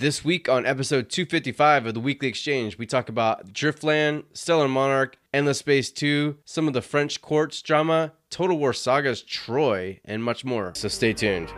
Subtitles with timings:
[0.00, 5.18] This week on episode 255 of the Weekly Exchange, we talk about Driftland, Stellar Monarch,
[5.34, 10.42] Endless Space 2, some of the French courts drama, Total War Sagas Troy, and much
[10.42, 10.72] more.
[10.74, 11.52] So stay tuned.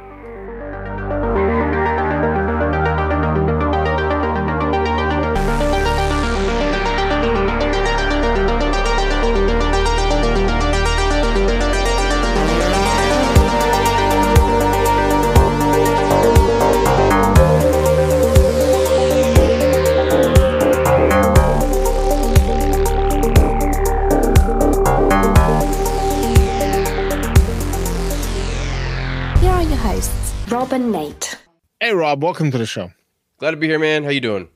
[30.72, 31.36] And Nate.
[31.80, 32.90] Hey Rob, welcome to the show.
[33.36, 34.04] Glad to be here, man.
[34.04, 34.48] How you doing?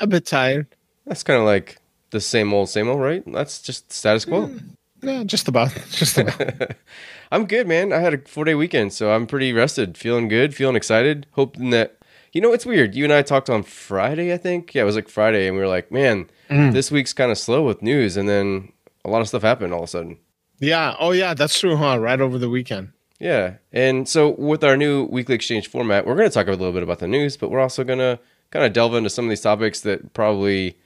[0.00, 0.66] A bit tired.
[1.06, 1.76] That's kind of like
[2.10, 3.22] the same old, same old, right?
[3.24, 4.48] That's just status quo.
[4.48, 4.70] Mm,
[5.02, 5.72] yeah, just about.
[5.90, 6.72] Just about.
[7.32, 7.92] I'm good, man.
[7.92, 11.70] I had a four day weekend, so I'm pretty rested, feeling good, feeling excited, hoping
[11.70, 11.98] that.
[12.32, 12.96] You know, it's weird.
[12.96, 14.74] You and I talked on Friday, I think.
[14.74, 16.72] Yeah, it was like Friday, and we were like, man, mm.
[16.72, 18.16] this week's kind of slow with news.
[18.16, 18.72] And then
[19.04, 20.18] a lot of stuff happened all of a sudden.
[20.58, 20.96] yeah.
[20.98, 21.98] Oh yeah, that's true, huh?
[22.00, 22.92] Right over the weekend.
[23.20, 23.54] Yeah.
[23.72, 26.82] And so with our new weekly exchange format, we're going to talk a little bit
[26.82, 28.18] about the news, but we're also going to
[28.50, 30.76] kind of delve into some of these topics that probably,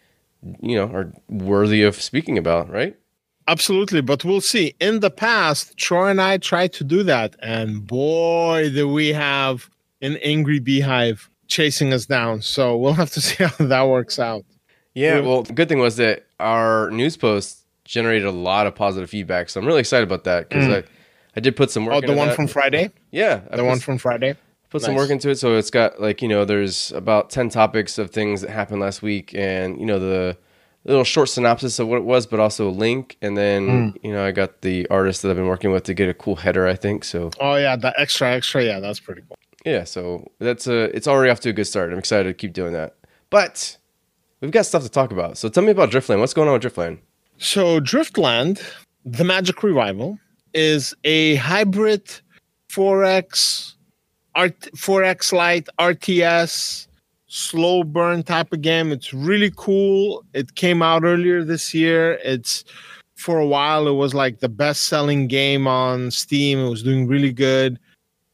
[0.60, 2.96] you know, are worthy of speaking about, right?
[3.46, 4.74] Absolutely, but we'll see.
[4.80, 9.70] In the past, Troy and I tried to do that, and boy, do we have
[10.00, 12.42] an angry beehive chasing us down.
[12.42, 14.44] So we'll have to see how that works out.
[14.94, 15.20] Yeah.
[15.20, 19.48] Well, the good thing was that our news post generated a lot of positive feedback.
[19.48, 20.82] So I'm really excited about that because mm.
[20.82, 20.84] I,
[21.36, 22.36] I did put some work Oh, into the one that.
[22.36, 22.90] from Friday.
[23.10, 23.40] Yeah.
[23.50, 24.36] I The put one from Friday.
[24.70, 27.96] put some work into it so it's got like you know there's about 10 topics
[27.98, 30.36] of things that happened last week and you know the
[30.84, 33.96] little short synopsis of what it was but also a link and then Hmm.
[34.06, 36.34] you know i got the artist that i've been working with to get a cool
[36.36, 38.64] header i think so Oh yeah, the extra extra.
[38.64, 39.36] Yeah, that's pretty cool.
[39.64, 42.52] yeah so that's a it's already off to a good start i'm excited to keep
[42.52, 42.96] doing that
[43.30, 43.78] but
[44.40, 46.62] we've got stuff to talk about so tell me about driftland what's going on with
[46.64, 46.98] driftland
[47.38, 48.60] So Driftland,
[49.04, 50.18] the Magic Revival,
[50.54, 52.08] is a hybrid
[52.70, 53.74] 4X,
[54.34, 56.86] Art, 4X Lite RTS,
[57.26, 58.92] slow burn type of game.
[58.92, 60.24] It's really cool.
[60.32, 62.18] It came out earlier this year.
[62.24, 62.64] It's
[63.16, 66.58] for a while it was like the best selling game on Steam.
[66.58, 67.78] It was doing really good.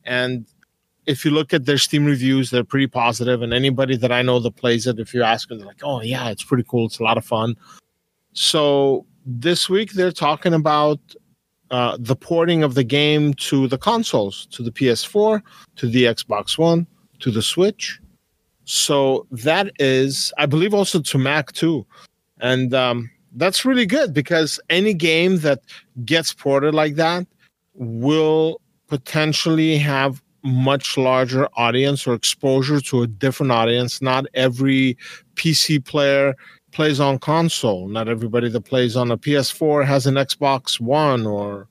[0.04, 0.47] And
[1.06, 3.42] if you look at their Steam reviews, they're pretty positive.
[3.42, 6.00] And anybody that I know that plays it, if you ask them, they're like, oh,
[6.00, 6.87] yeah, it's pretty cool.
[6.87, 7.56] It's a lot of fun.
[8.32, 11.00] So this week they're talking about
[11.70, 15.42] uh, the porting of the game to the consoles, to the PS4,
[15.76, 16.86] to the Xbox One,
[17.20, 18.00] to the Switch.
[18.64, 21.86] So that is, I believe, also to Mac too,
[22.41, 25.60] and um, that's really good because any game that
[26.04, 27.26] gets ported like that
[27.75, 34.00] will potentially have much larger audience or exposure to a different audience.
[34.00, 34.97] Not every
[35.34, 36.34] PC player
[36.72, 37.88] plays on console.
[37.88, 41.69] Not everybody that plays on a PS4 has an Xbox One or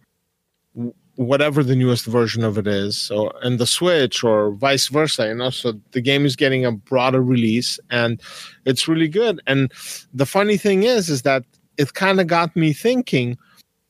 [1.15, 5.27] whatever the newest version of it is, or and the Switch or vice versa.
[5.27, 8.21] You know, so the game is getting a broader release, and
[8.65, 9.41] it's really good.
[9.45, 9.71] And
[10.13, 11.43] the funny thing is, is that
[11.77, 13.37] it kind of got me thinking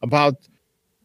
[0.02, 0.36] about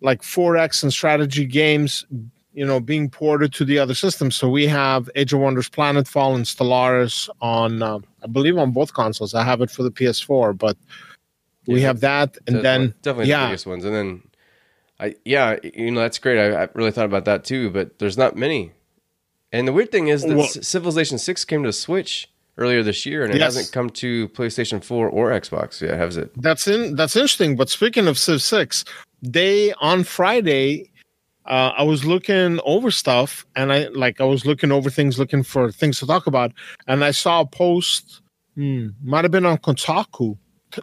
[0.00, 2.06] like 4X and strategy games
[2.54, 6.34] you know being ported to the other systems so we have age of wonders planetfall
[6.36, 9.34] and stellaris on uh, i believe on both consoles.
[9.34, 10.76] I have it for the ps4 but
[11.66, 13.46] we Yeah, have that and then one- definitely the yeah.
[13.46, 13.84] biggest ones.
[13.84, 14.22] And then
[15.00, 16.38] i yeah you know that's great.
[16.38, 18.72] I, I really thought about that too but there's not many.
[19.52, 23.24] And the weird thing is that Well- civilization 6 came to switch earlier this year
[23.24, 23.54] and it Yes.
[23.56, 26.30] hasn't come to playstation 4 or xbox yet has it?
[26.40, 28.84] That's in that's interesting but speaking of civ 6
[29.22, 30.90] they on friday
[31.46, 35.42] uh, I was looking over stuff and I like I was looking over things, looking
[35.42, 36.52] for things to talk about,
[36.86, 38.22] and I saw a post,
[38.54, 40.38] hmm, might have been on Kotaku,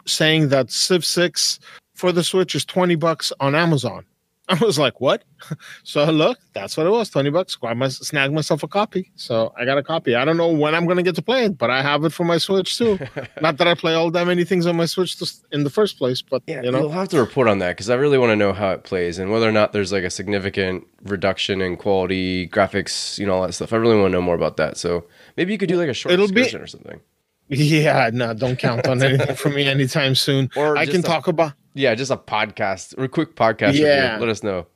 [0.06, 1.58] saying that Civ Six
[1.94, 4.04] for the Switch is twenty bucks on Amazon.
[4.52, 5.24] I was like, what?
[5.82, 7.58] So look, that's what it was, twenty bucks.
[7.62, 9.10] I must snag myself a copy.
[9.16, 10.14] So I got a copy.
[10.14, 12.24] I don't know when I'm gonna get to play it, but I have it for
[12.24, 12.98] my Switch too.
[13.40, 15.98] Not that I play all that many things on my Switch to, in the first
[15.98, 18.30] place, but yeah you know, you'll have to report on that because i really want
[18.30, 21.76] to know how it plays and whether or not there's like a significant reduction in
[21.76, 24.76] quality graphics you know all that stuff i really want to know more about that
[24.76, 25.04] so
[25.36, 27.00] Maybe you could do like a short It'll be- or something.
[27.48, 30.48] Yeah, no, don't count on anything from me anytime soon.
[30.56, 31.52] Or I can a- talk about.
[31.74, 33.74] Yeah, just a podcast or a quick podcast.
[33.74, 34.12] Yeah.
[34.12, 34.26] Review.
[34.26, 34.66] Let us know.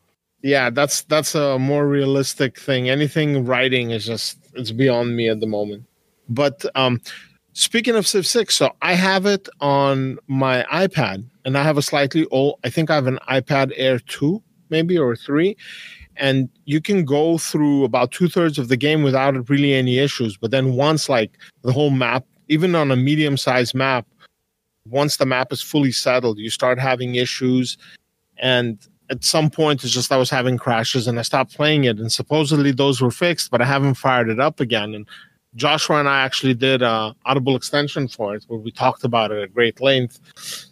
[0.42, 2.88] Yeah, that's that's a more realistic thing.
[2.88, 5.84] Anything writing is just it's beyond me at the moment.
[6.28, 7.00] But um
[7.52, 11.82] speaking of Civ 6, so I have it on my iPad and I have a
[11.82, 15.56] slightly old I think I have an iPad Air 2 maybe or 3
[16.16, 20.36] and you can go through about two thirds of the game without really any issues.
[20.36, 21.32] But then once like
[21.62, 24.06] the whole map, even on a medium sized map,
[24.90, 27.76] once the map is fully settled, you start having issues.
[28.38, 28.78] And
[29.10, 31.98] at some point, it's just I was having crashes and I stopped playing it.
[31.98, 34.94] And supposedly those were fixed, but I haven't fired it up again.
[34.94, 35.06] And
[35.54, 39.42] Joshua and I actually did a Audible extension for it where we talked about it
[39.42, 40.20] at great length.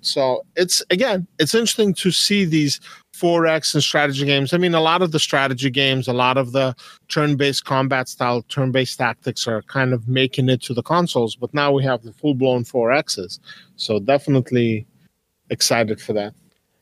[0.02, 2.80] So it's again, it's interesting to see these
[3.14, 4.52] 4X and strategy games.
[4.52, 6.74] I mean, a lot of the strategy games, a lot of the
[7.08, 11.70] turn-based combat style, turn-based tactics are kind of making it to the consoles, but now
[11.70, 13.38] we have the full-blown 4Xs.
[13.76, 14.86] So definitely
[15.50, 16.34] excited for that.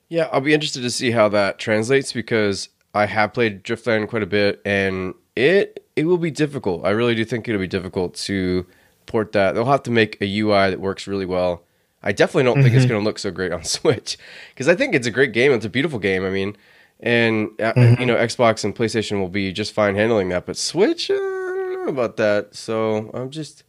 [0.08, 4.22] Yeah, I'll be interested to see how that translates because I have played Driftland quite
[4.22, 6.84] a bit, and it it will be difficult.
[6.84, 8.66] I really do think it'll be difficult to
[9.06, 9.52] port that.
[9.52, 11.64] They'll have to make a UI that works really well.
[12.02, 14.18] I definitely don't think it's going to look so great on Switch
[14.50, 15.52] because I think it's a great game.
[15.52, 16.24] It's a beautiful game.
[16.24, 16.56] I mean,
[17.00, 21.10] and uh, you know, Xbox and PlayStation will be just fine handling that, but Switch,
[21.10, 22.54] uh, I don't know about that.
[22.54, 23.64] So I'm just,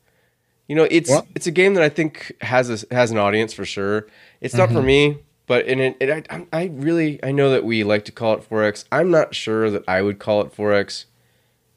[0.68, 1.26] you know, it's What?
[1.36, 4.08] it's a game that I think has a, has an audience for sure.
[4.42, 7.84] It's not for me, but in it, it I, I really I know that we
[7.84, 8.86] like to call it 4X.
[8.92, 11.06] I'm not sure that I would call it 4X.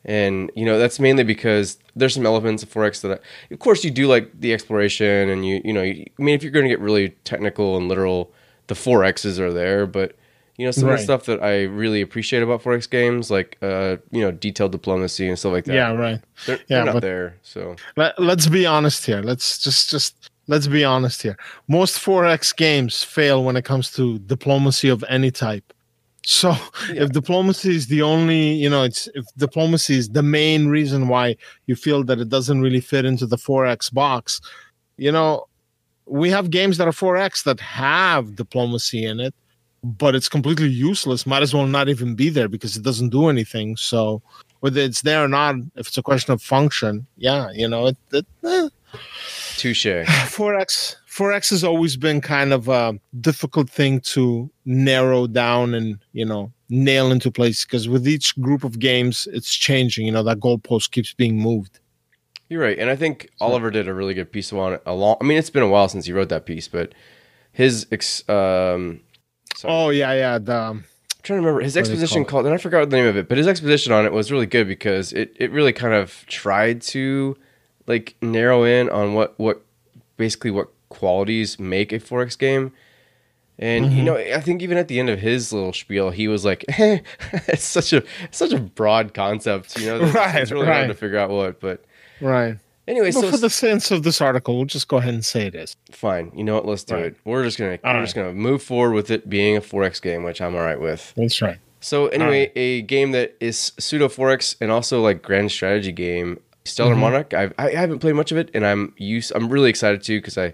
[0.08, 3.20] And you know that's mainly because there's some elements of 4X that,
[3.50, 6.35] I, of course, you do like the exploration, and you you know, you, I mean,
[6.37, 8.32] if you're going to get really technical and literal,
[8.69, 9.85] the 4Xs are there.
[9.85, 10.14] But
[10.58, 13.97] you know, some of the stuff that I really appreciate about 4X games, like uh,
[14.12, 16.20] you know, detailed diplomacy and stuff like that, Yeah, right.
[16.47, 17.37] they're, yeah, they're not but- there.
[17.43, 19.23] So Let, let's be honest here.
[19.23, 21.37] Let's just just let's be honest here.
[21.67, 25.73] Most 4X games fail when it comes to diplomacy of any type.
[26.28, 26.56] So
[26.88, 31.37] if diplomacy is the only, you know, it's if diplomacy is the main reason why
[31.67, 34.40] you feel that it doesn't really fit into the 4X box,
[34.96, 35.46] you know,
[36.05, 39.37] we have games that are 4X that have diplomacy in it,
[39.84, 41.26] but it's completely useless.
[41.26, 43.76] Might as well not even be there because it doesn't do anything.
[43.76, 44.20] So
[44.58, 47.96] whether it's there or not, if it's a question of function, yeah, you know, it,
[48.11, 48.69] it eh.
[49.56, 49.87] touche.
[49.87, 56.26] 4x 4x has always been kind of a difficult thing to narrow down and you
[56.26, 60.40] know nail into place because with each group of games it's changing you know that
[60.40, 61.80] goalpost keeps being moved
[62.48, 64.82] You're right, and I think Oliver did a really good piece on it.
[64.86, 66.94] A long, I mean, it's been a while since he wrote that piece, but
[67.50, 69.00] his ex, um,
[69.56, 70.84] sorry, oh yeah yeah the I'm
[71.22, 73.38] trying to remember his exposition call called, and I forgot the name of it, but
[73.38, 77.36] his exposition on it was really good because it, it really kind of tried to
[77.86, 79.64] like narrow in on what what
[80.16, 82.73] basically what qualities make a 4X game.
[83.59, 83.97] And Mm-hmm.
[83.97, 86.65] you know, I think even at the end of his little spiel, he was like,
[86.79, 86.99] eh,
[87.49, 90.00] "It's such a such a broad concept, you know.
[90.03, 91.83] It's, Right, it's really hard to figure out what." But
[92.21, 95.25] right anyway, but so for the sense of this article we'll just go ahead and
[95.25, 96.33] say it is Fine.
[96.37, 96.67] You know what?
[96.67, 97.05] Let's do Right.
[97.06, 97.17] it.
[97.25, 100.23] We're just gonna All we're just gonna move forward with it being a 4X game,
[100.23, 101.15] which I'm all right with.
[101.17, 105.93] that's right So anyway, a game that is pseudo 4X and also like grand strategy
[105.93, 107.00] game, Stellar Mm-hmm.
[107.00, 107.33] Monarch.
[107.33, 109.33] I've, I haven't played much of it, and I'm used.
[109.35, 110.53] I'm really excited too because I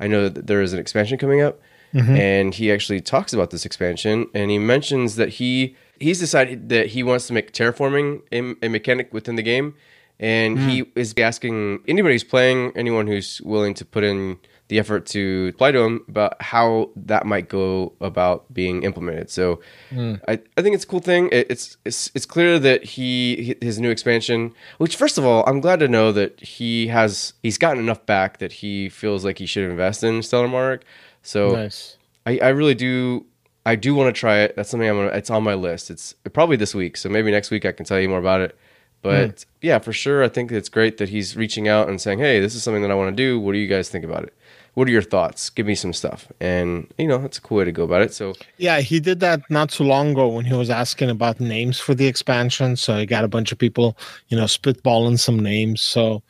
[0.00, 1.60] I know that there is an expansion coming up,
[1.94, 2.16] Mm-hmm.
[2.16, 6.88] and he actually talks about this expansion, and he mentions that he he's decided that
[6.88, 9.74] he wants to make terraforming a, a mechanic within the game,
[10.18, 10.88] and he Mm.
[10.96, 15.72] is asking anybody who's playing, anyone who's willing to put in the effort to apply
[15.72, 19.30] to him about how that might go about being implemented.
[19.30, 20.14] So hmm.
[20.26, 21.28] I, I think it's a cool thing.
[21.32, 25.60] It, it's it's it's clear that he his new expansion, which first of all, I'm
[25.60, 29.46] glad to know that he has he's gotten enough back that he feels like he
[29.46, 30.84] should invest in Stellar Monarch.
[31.22, 33.26] So nice I, I really do
[33.66, 34.56] I do want to try it.
[34.56, 35.90] That's something I'm gonna it's on my list.
[35.90, 38.58] It's probably this week, so maybe next week I can tell you more about it.
[39.02, 39.66] But hmm.
[39.66, 42.54] yeah, for sure, I think it's great that he's reaching out and saying, "Hey, this
[42.54, 43.38] is something that I want to do.
[43.38, 44.34] What do you guys think about it?
[44.74, 45.50] What are your thoughts?
[45.50, 48.12] Give me some stuff." And you know, that's a cool way to go about it.
[48.12, 51.78] So Yeah, he did that not too long ago when he was asking about names
[51.80, 52.76] for the expansion.
[52.76, 53.96] So he got a bunch of people,
[54.28, 55.82] you know, spitballing some names.
[55.82, 56.22] So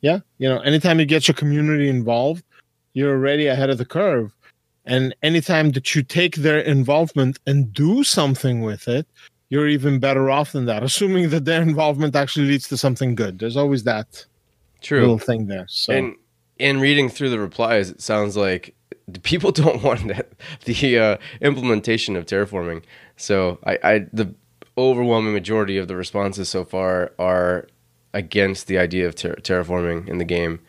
[0.00, 2.44] yeah, you know, anytime you get your community involved,
[2.94, 4.32] you're already ahead of the curve.
[4.86, 9.06] And anytime that you take their involvement and do something with it,
[9.50, 13.38] you're even better off than that, assuming that their involvement actually leads to something good.
[13.38, 14.24] There's always that
[14.80, 15.00] true.
[15.00, 15.66] little thing there.
[15.68, 16.16] So And
[16.60, 18.74] in reading through the replies, it sounds like
[19.08, 20.30] the people don't want that,
[20.64, 22.82] the uh, implementation of terraforming.
[23.16, 24.34] So I, I, the
[24.78, 27.66] overwhelming majority of the responses so far are
[28.14, 30.60] against the idea of ter- terraforming in the game.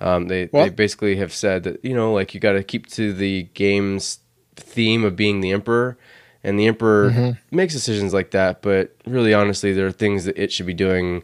[0.00, 2.86] Um, they Well- they basically have said that you know like you got to keep
[2.92, 4.20] to the game's
[4.56, 5.96] theme of being the emperor,
[6.44, 7.56] and the emperor Mm-hmm.
[7.56, 8.62] makes decisions like that.
[8.62, 11.22] But really, honestly, there are things that it should be doing,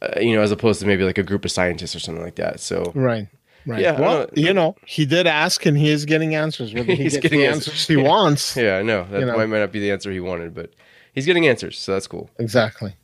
[0.00, 2.36] uh, you know, as opposed to maybe like a group of scientists or something like
[2.36, 2.60] that.
[2.60, 3.26] So Right.
[3.66, 3.80] Right.
[3.80, 6.74] Yeah, Well, you know, he did ask and he is getting answers.
[6.74, 7.68] Whether he He's gets getting the answers.
[7.68, 8.56] answers he wants.
[8.56, 9.36] yeah, I know that You know.
[9.46, 10.72] might, not be the answer he wanted, but
[11.12, 12.28] he's getting answers, so that's cool.
[12.38, 12.96] Exactly.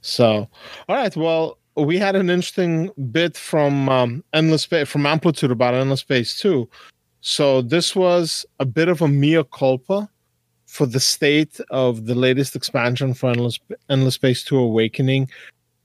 [0.00, 0.48] So,
[0.88, 1.14] all right.
[1.16, 6.38] Well, we had an interesting bit from um, Endless Space, from Amplitude about Endless Space
[6.38, 6.68] 2.
[7.20, 10.08] So this was a bit of a mea culpa
[10.66, 13.58] for the state of the latest expansion for Endless,
[13.90, 15.28] Endless Space 2 Awakening.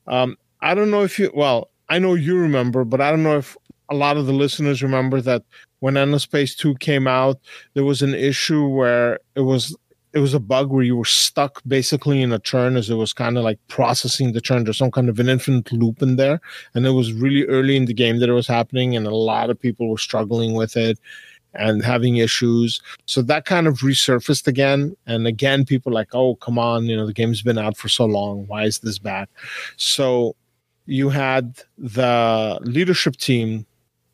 [0.07, 3.37] Um, I don't know if you, well, I know you remember, but I don't know
[3.37, 3.57] if
[3.91, 5.43] a lot of the listeners remember that
[5.79, 7.39] when Endless Space 2 came out,
[7.73, 9.75] there was an issue where it was
[10.13, 13.13] it was a bug where you were stuck basically in a turn as it was
[13.13, 14.63] kind of like processing the turn.
[14.63, 16.41] There's some kind of an infinite loop in there.
[16.73, 19.49] And it was really early in the game that it was happening, and a lot
[19.49, 20.99] of people were struggling with it
[21.53, 22.81] and having issues.
[23.05, 24.95] So that kind of resurfaced again.
[25.05, 28.05] And again, people like, oh, come on, you know, the game's been out for so
[28.05, 28.47] long.
[28.47, 29.29] Why is this back?
[29.77, 30.35] So
[30.85, 33.65] you had the leadership team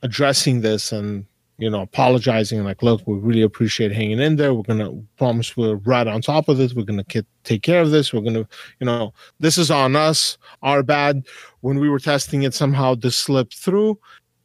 [0.03, 1.25] addressing this and
[1.57, 4.53] you know apologizing like look we really appreciate hanging in there.
[4.53, 6.73] We're gonna promise we're right on top of this.
[6.73, 8.13] We're gonna get, take care of this.
[8.13, 8.47] We're gonna
[8.79, 11.25] you know this is on us our bad.
[11.61, 13.99] When we were testing it somehow this slipped through.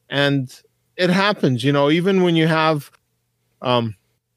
[0.09, 0.55] And
[0.97, 2.91] it happens you know even when you have
[3.63, 3.95] um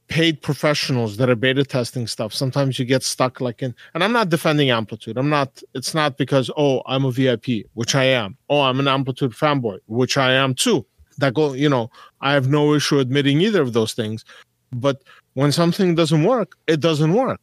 [0.07, 4.11] paid professionals that are beta testing stuff sometimes you get stuck like in and i'm
[4.11, 5.17] not defending amplitude.
[5.17, 8.37] I'm not it's not because oh i'm a vip which i am.
[8.49, 10.85] Oh i'm an amplitude fanboy which i am too
[11.17, 11.89] that go you know
[12.21, 14.23] i have no issue admitting either of those things.
[14.71, 15.01] But
[15.35, 17.39] when something doesn't work it doesn't work.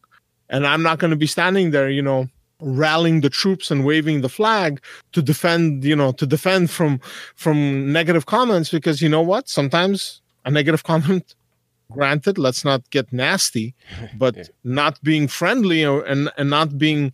[0.49, 2.27] And i'm not going to be standing there you know
[2.59, 4.79] rallying the troops and waving the flag
[5.11, 6.99] to defend you know to defend from
[7.35, 9.49] from negative comments because you know what?
[9.49, 11.35] Sometimes a negative comment
[11.91, 13.73] granted let's not get nasty
[14.17, 14.43] but Yeah.
[14.63, 17.11] not being friendly or, and and not being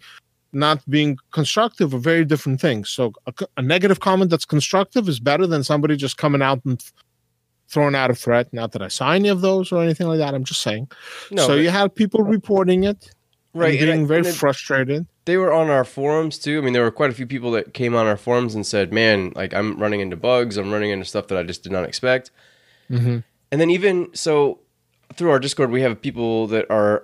[0.51, 5.19] not being constructive are very different things so a, a negative comment that's constructive is
[5.19, 6.91] better than somebody just coming out and th-
[7.67, 10.33] throwing out a threat not that i saw any of those or anything like that
[10.33, 10.89] i'm just saying
[11.31, 13.11] No, so you had people reporting it
[13.53, 16.57] right, and and I- very frustrated they were on our forums too.
[16.57, 18.91] I mean, there were quite a few people that came on our forums and said,
[18.91, 20.57] "Man, like I'm running into bugs.
[20.57, 22.31] I'm running into stuff that I just did not expect."
[22.89, 23.23] Mhm.
[23.51, 24.57] And then even so,
[25.13, 27.03] through our Discord, we have people that are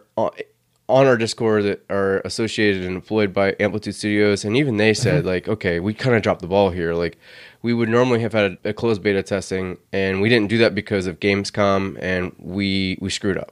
[0.87, 5.19] on, our Discord that are associated and employed by Amplitude Studios, and even they said,
[5.19, 5.27] mm-hmm.
[5.27, 6.93] like, "Okay, we kind of dropped the ball here.
[6.93, 7.17] Like,
[7.61, 10.75] we would normally have had a, a closed beta testing, and we didn't do that
[10.75, 13.51] because of Gamescom, and we we screwed up."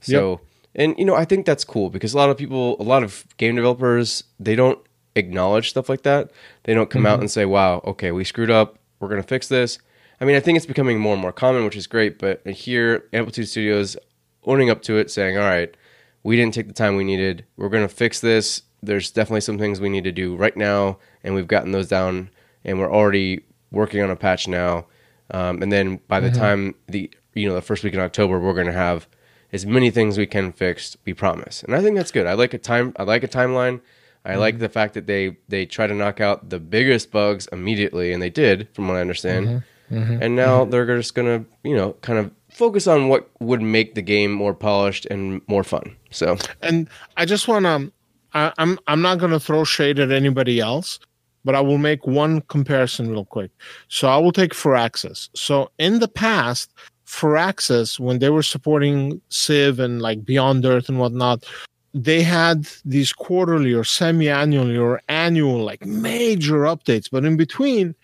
[0.00, 0.40] So,
[0.74, 3.26] and you know, I think that's cool because a lot of people, a lot of
[3.36, 4.78] game developers, they don't
[5.14, 6.30] acknowledge stuff like that.
[6.64, 7.22] They don't come out mm-hmm.
[7.22, 8.78] and say, "Wow, okay, we screwed up.
[8.98, 9.78] We're gonna fix this."
[10.20, 12.18] I mean, I think it's becoming more and more common, which is great.
[12.18, 13.96] But here, Amplitude Studios
[14.44, 15.74] owning up to it, saying, "All right,
[16.22, 17.44] we didn't take the time we needed.
[17.56, 18.62] We're gonna fix this.
[18.82, 22.30] There's definitely some things we need to do right now, and we've gotten those down,
[22.64, 24.86] and we're already working on a patch now.
[25.30, 26.38] Um, and then by the mm-hmm.
[26.38, 29.08] time the you know the first week in October, we're gonna have
[29.52, 30.96] as many things we can fix.
[31.04, 32.26] We promise, and I think that's good.
[32.26, 32.92] I like a time.
[32.96, 33.80] I like a timeline.
[34.24, 34.62] I like mm-hmm.
[34.62, 38.30] the fact that they they try to knock out the biggest bugs immediately, and they
[38.30, 39.64] did, from what I understand.
[39.90, 40.22] Mm-hmm.
[40.22, 44.02] And now they're just gonna you know kind of focus on what would make the
[44.02, 45.96] game more polished and more fun.
[46.10, 47.92] So and I just want to.
[48.34, 50.98] I'm I'm not going to throw shade at anybody else,
[51.44, 53.50] but I will make one comparison real quick.
[53.88, 55.28] So I will take Firaxis.
[55.34, 56.72] So in the past,
[57.06, 61.44] Firaxis, when they were supporting Civ and like Beyond Earth and whatnot,
[61.92, 67.10] they had these quarterly or semi-annually or annual like major updates.
[67.10, 67.94] But in between,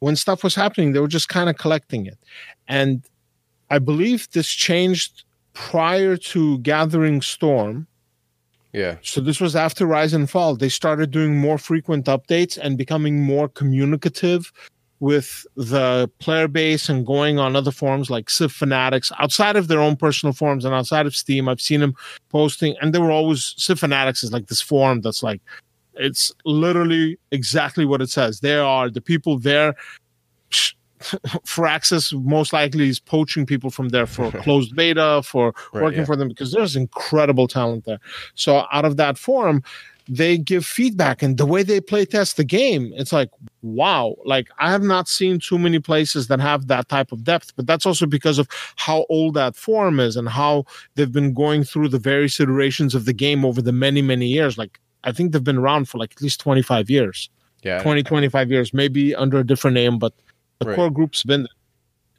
[0.00, 2.18] when stuff was happening, they were just kind of collecting it.
[2.68, 3.02] And
[3.70, 7.86] I believe this changed prior to Gathering Storm.
[8.72, 10.56] yeah, So this was after Rise and Fall.
[10.56, 14.52] They started doing more frequent updates and becoming more communicative
[15.00, 19.80] with the player base and going on other forums like Civ Fanatics outside of their
[19.80, 21.48] own personal forums and outside of Steam.
[21.48, 21.94] I've seen them
[22.30, 25.40] posting, and they were always Civ Fanatics is like this forum that's like
[25.94, 28.40] it's literally exactly what it says.
[28.40, 29.74] There are the people there.
[30.98, 36.04] Firaxis most likely is poaching people from there for closed beta, for Right, working yeah.
[36.06, 38.00] for them because there's incredible talent there.
[38.34, 39.62] So out of that forum,
[40.08, 44.14] they give feedback and the way they play test the game, it's like, wow.
[44.24, 47.66] Like I have not seen too many places that have that type of depth, but
[47.66, 50.64] that's also because of how old that forum is and how
[50.94, 54.56] they've been going through the various iterations of the game over the many, many years.
[54.56, 57.28] Like I think they've been around for like at least 25 years.
[57.62, 57.82] Yeah.
[57.82, 60.14] 20, 25 years, maybe under a different name, but
[60.60, 60.76] the Right.
[60.76, 61.48] core group's been there.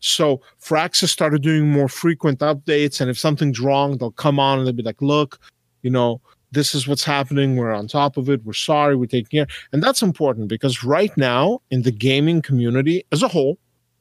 [0.01, 4.65] So Firaxis started doing more frequent updates, and if something's wrong, they'll come on and
[4.67, 5.39] they'll be like, "Look,
[5.83, 7.57] you know, this is what's happening.
[7.57, 8.45] We're on top of it.
[8.45, 8.95] We're sorry.
[8.95, 13.27] We're taking care." And that's important because right now in the gaming community as a
[13.27, 13.57] whole,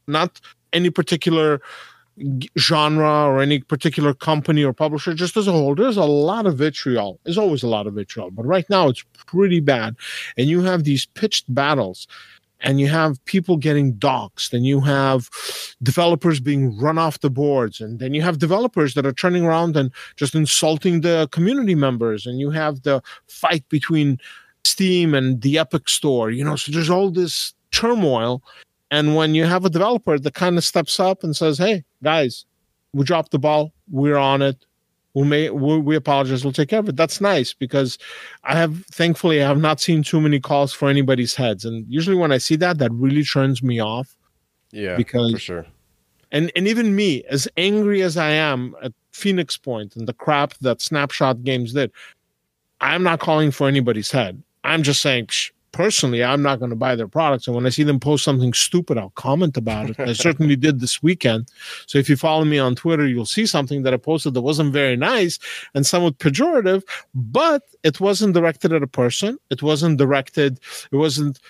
[0.07, 0.41] not
[0.73, 1.61] any particular
[2.59, 6.59] genre or any particular company or publisher, just as a whole, there's a lot of
[6.59, 7.19] vitriol.
[7.25, 9.97] There's always a lot of vitriol, but right now it's pretty bad.
[10.37, 12.07] And you have these pitched battles
[12.61, 15.29] and you have people getting doxxed and you have
[15.83, 19.77] developers being run off the boards and then you have developers that are turning around
[19.77, 24.19] and just insulting the community members and you have the fight between
[24.65, 28.43] steam and the epic store you know so there's all this turmoil
[28.91, 32.45] and when you have a developer that kind of steps up and says hey guys
[32.93, 34.65] we dropped the ball we're on it
[35.19, 37.99] we may we, we apologize we'll take care of it that's nice because
[38.45, 42.17] i have thankfully i have not seen too many calls for anybody's heads and usually
[42.17, 44.17] when i see that that really turns me off
[44.71, 44.97] Yeah.
[44.97, 45.67] because- for sure.
[46.31, 50.55] and and even me as angry as i am at phoenix point and the crap
[50.61, 51.91] that snapshot games did
[52.81, 56.77] i'm not calling for anybody's head i'm just saying psh, personally i'm not going to
[56.77, 57.47] buy their products.
[57.47, 60.01] And when i see them post something stupid i'll comment about it.
[60.01, 61.49] I certainly did this weekend.
[61.87, 64.73] So if you follow me on twitter you'll see something that i posted that wasn't
[64.73, 65.39] very nice
[65.75, 66.83] and somewhat pejorative
[67.15, 69.39] but it wasn't directed at a person.
[69.51, 70.61] It wasn't directed
[70.93, 71.41] it wasn't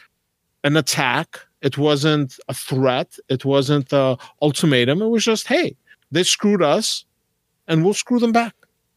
[0.65, 1.41] an attack.
[1.63, 3.17] It wasn't a threat.
[3.29, 5.03] It wasn't a ultimatum.
[5.03, 5.77] It was just hey
[6.11, 7.05] they screwed us
[7.67, 8.55] and we'll screw them back.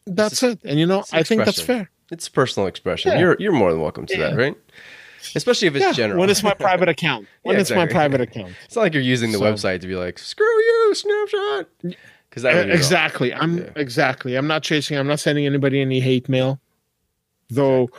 [0.07, 0.59] That's it.
[0.63, 1.89] And you know it's i think that's fair.
[2.11, 3.13] It's personal expression.
[3.13, 3.19] Yeah.
[3.19, 4.55] You're you're more than welcome to that, right?
[5.35, 6.19] Especially if it's yeah, general.
[6.19, 7.27] when it's my private account.
[7.43, 8.53] When Yeah, it's my private account.
[8.65, 11.67] It's not like you're using the So- website to be like, screw you, snapshot.
[12.29, 13.33] Because that Uh, exactly.
[13.33, 13.69] I'm Yeah.
[13.75, 14.35] exactly.
[14.35, 16.59] I'm not chasing i'm not sending anybody any hate mail.
[17.49, 17.89] Though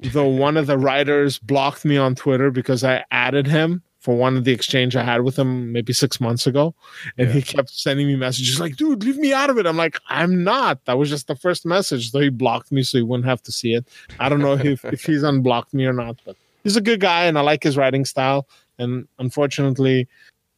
[0.00, 4.36] though one of the writers blocked me on twitter because i added him for one
[4.36, 6.74] of the exchange i had with him maybe six months ago.
[7.16, 9.66] And he kept sending me messages like dude leave me out of it.
[9.66, 10.84] I'm like i'm not.
[10.84, 12.10] That was just the first message.
[12.10, 13.88] So he blocked me so he wouldn't have to see it.
[14.20, 16.36] I don't know if, if he's unblocked me or not but
[16.66, 18.48] he's a good guy and i like his writing style
[18.78, 20.08] and unfortunately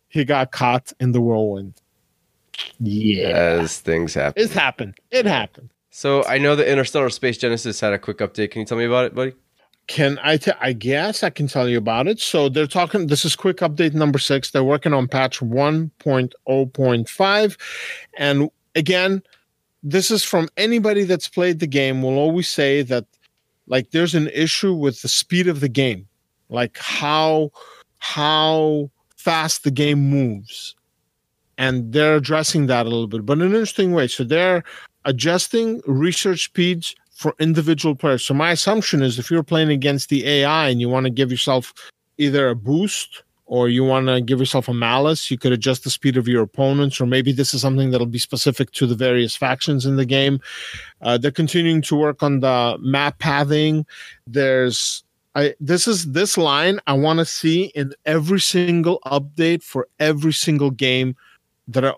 [0.08, 1.74] he got caught in the whirlwind
[2.80, 3.28] yeah
[3.60, 4.42] As things happen.
[4.42, 4.94] it happened.
[5.10, 5.70] It happened.
[5.90, 8.50] So I know that Interstellar Space Genesis had a quick update.
[8.50, 9.32] Can you tell me about it, buddy?
[9.86, 10.36] Can I?
[10.38, 12.18] T- I guess I can tell you about it.
[12.20, 13.06] So they're talking.
[13.06, 14.50] This is quick update number six.
[14.50, 17.56] They're working on patch 1.0.5,
[18.18, 19.22] and again,
[19.82, 22.02] this is from anybody that's played the game.
[22.02, 23.04] Will always say that,
[23.68, 26.06] like, there's an issue with the speed of the game,
[26.48, 27.50] like how
[27.98, 30.74] how fast the game moves,
[31.58, 34.08] and they're addressing that a little bit, but in an interesting way.
[34.08, 34.64] So they're
[35.04, 38.24] adjusting research speeds for individual players.
[38.24, 41.30] So my assumption is if you're playing against the AI and you want to give
[41.30, 41.74] yourself
[42.16, 45.90] either a boost or you want to give yourself a malice, you could adjust the
[45.90, 49.34] speed of your opponents, or maybe this is something that'll be specific to the various
[49.34, 50.38] factions in the game.
[51.00, 53.86] Uh, they're continuing to work on the map pathing.
[54.26, 55.02] There's
[55.34, 60.32] I, this is this line I want to see in every single update for every
[60.32, 61.16] single game
[61.68, 61.96] that are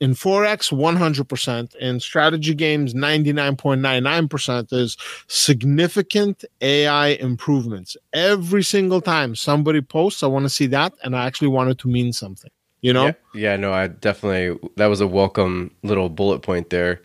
[0.00, 7.96] in 4x 100% in strategy games 99.99% is significant ai improvements.
[8.12, 11.78] Every single time somebody posts i want to see that and i actually want it
[11.78, 12.50] to mean something
[12.80, 13.06] you know?
[13.06, 17.00] Yeah, yeah, no, I definitely that was a welcome little bullet point there.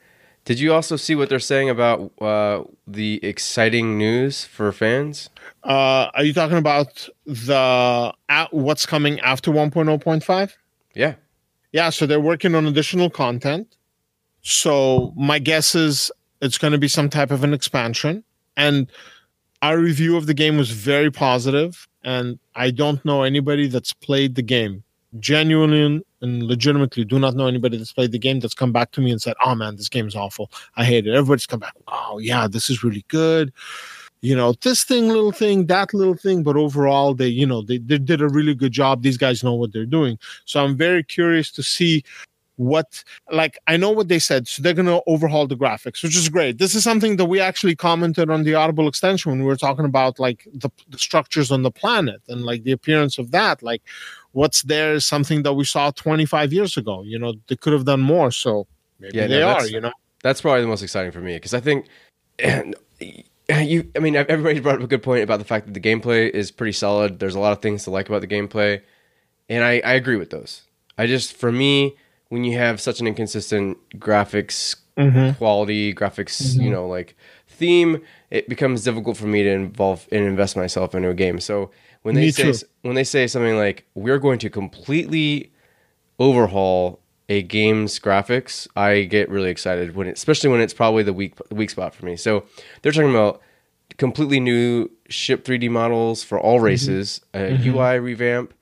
[0.46, 5.30] Did you also see what they're saying about uh, the exciting news for fans?
[5.64, 10.54] uh are you talking about the at what's coming after 1.0.5
[10.96, 11.14] Yeah,
[11.72, 13.76] yeah so they're working on additional content.
[14.42, 18.24] So my guess is it's going to be some type of an expansion.
[18.58, 18.92] And
[19.62, 24.36] our review of the game was very positive and i don't know anybody that's played
[24.36, 24.84] the game.
[25.20, 29.02] Genuinely and legitimately do not know anybody that's played the game that's come back to
[29.02, 30.50] me and said oh man this game is awful.
[30.78, 31.14] I hate it.
[31.14, 33.54] Everybody's come back oh yeah this is really good
[34.22, 37.78] you know this thing little thing that little thing but overall they you know they,
[37.80, 39.02] they did a really good job.
[39.02, 40.18] These guys know what they're doing.
[40.46, 42.04] So i'm very curious to see
[42.58, 46.16] what like i know what they said so they're going to overhaul the graphics which
[46.16, 46.60] is great.
[46.60, 49.86] This is something that we actually commented on the audible extension when we were talking
[49.86, 53.64] about like the, the structures on the planet and like the appearance of that.
[53.64, 53.82] Like
[54.34, 57.86] what's there is something that we saw 25 years ago you know they could have
[57.86, 58.68] done more so
[59.00, 59.94] maybe Yeah, no, they are that's- you know?
[60.22, 61.88] that's probably the most exciting for me because I think
[63.68, 63.92] you.
[63.96, 66.52] I mean, everybody brought up a good point about the fact that the gameplay is
[66.52, 67.20] pretty solid.
[67.20, 68.82] There's a lot of things to like about the gameplay,
[69.50, 70.64] and I, I agree with those.
[70.98, 71.96] I just, for me,
[72.30, 75.38] when you have such an inconsistent graphics mm-hmm.
[75.38, 76.72] quality, graphics, you mm-hmm.
[76.72, 77.16] know, like
[77.48, 81.40] theme, it becomes difficult for me to involve and invest myself into a game.
[81.40, 81.72] So
[82.04, 82.66] when they Me say too.
[82.82, 85.52] when they say something like we're going to completely
[86.20, 91.14] overhaul a game's graphics, I get really excited when it, especially when it's probably the
[91.14, 92.16] weak weak spot for me.
[92.18, 92.46] So
[92.82, 93.42] they're talking about
[93.98, 96.66] completely new ship 3D models for all mm-hmm.
[96.66, 97.70] races, a mm-hmm.
[97.70, 98.54] UI revamp,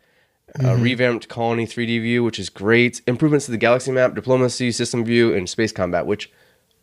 [0.55, 0.83] a mm-hmm.
[0.83, 5.33] revamped colony 3D view, which is great, improvements to the galaxy map, diplomacy, system view,
[5.33, 6.31] and space combat, which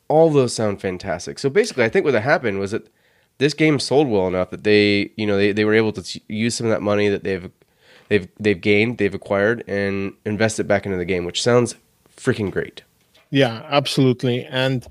[0.08, 1.38] all those sound fantastic.
[1.38, 2.88] So basically, I think what happened was that
[3.38, 6.54] this game sold well enough that they, you know, they, they were able to use
[6.54, 7.50] some of that money that they've
[8.08, 11.74] they've they've gained, they've acquired, and invest it back into the game, which sounds
[12.16, 12.82] freaking great.
[13.30, 14.44] Yeah, absolutely.
[14.44, 14.86] And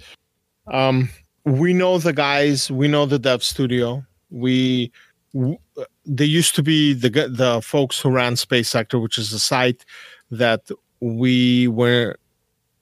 [0.67, 1.09] um,
[1.45, 2.69] we know the guys.
[2.69, 4.03] We know the dev studio.
[4.29, 4.91] We
[5.33, 5.57] w-
[6.05, 9.85] they used to be the the folks who ran Space Sector, which is a site
[10.31, 12.15] that we were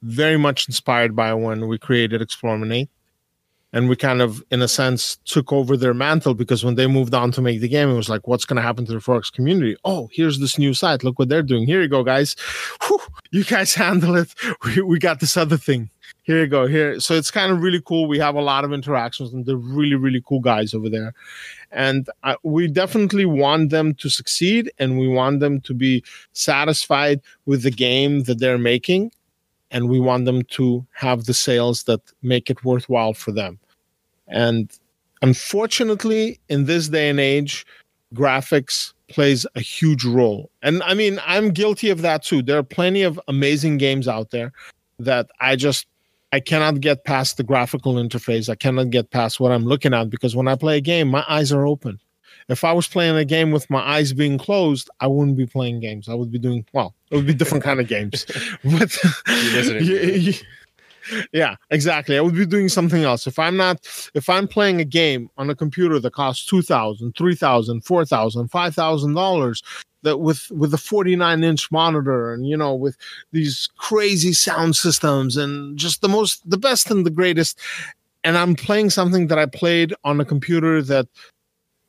[0.02, 2.90] very much inspired by when we created Explorminate.
[3.74, 7.16] And we kind of, in a sense, took over their mantle because when they moved
[7.16, 9.34] on to make the game, it was like, what's going to happen to the 4X
[9.34, 9.76] community?
[9.84, 11.04] Oh, here's this new site.
[11.04, 11.66] Look what they're doing.
[11.66, 12.36] Here you go, guys.
[12.86, 13.00] Whew,
[13.32, 14.34] you guys handle it.
[14.64, 15.90] We, we got this other thing.
[16.22, 16.68] Here you go.
[16.68, 17.00] Here.
[17.00, 18.08] So it's kind of really cool.
[18.08, 21.14] We have a lot of interactions and they're really, really cool guys over there.
[21.72, 27.22] And I, we definitely want them to succeed and we want them to be satisfied
[27.48, 29.12] with the game that they're making.
[29.72, 33.60] And we want them to have the sales that make it worthwhile for them.
[34.28, 34.72] And
[35.22, 37.66] unfortunately, in this day and age,
[38.14, 40.50] graphics plays a huge role.
[40.62, 42.42] And I mean, I'm guilty of that too.
[42.42, 44.52] There are plenty of amazing games out there
[45.00, 45.88] that I just
[46.32, 48.50] I cannot get past the graphical interface.
[48.50, 51.24] I cannot get past what I'm looking at because when I play a game, my
[51.30, 52.00] eyes are open.
[52.50, 55.80] If I was playing a game with my eyes being closed, I wouldn't be playing
[55.80, 56.10] games.
[56.10, 56.96] I would be doing well.
[57.12, 58.26] It would be different kind of games.
[58.64, 60.44] But listening to
[61.32, 62.18] Yeah, exactly.
[62.18, 63.28] I would be doing something else.
[63.28, 67.16] If I'm not if I'm playing a game on a computer that costs two thousand,
[67.18, 69.62] three thousand, four thousand, five thousand dollars,
[70.04, 72.96] that with with a 49 inch monitor and you know with
[73.32, 77.60] these crazy sound systems and just the most the best and the greatest
[78.24, 81.08] and i'm playing something that i played on a computer that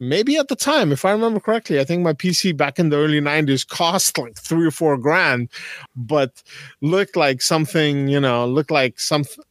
[0.09, 2.97] maybe at the time if i remember correctly i think my pc back in the
[2.97, 5.49] early 90s cost like three or four grand
[5.97, 6.43] but
[6.81, 9.43] looked like something you know looked like something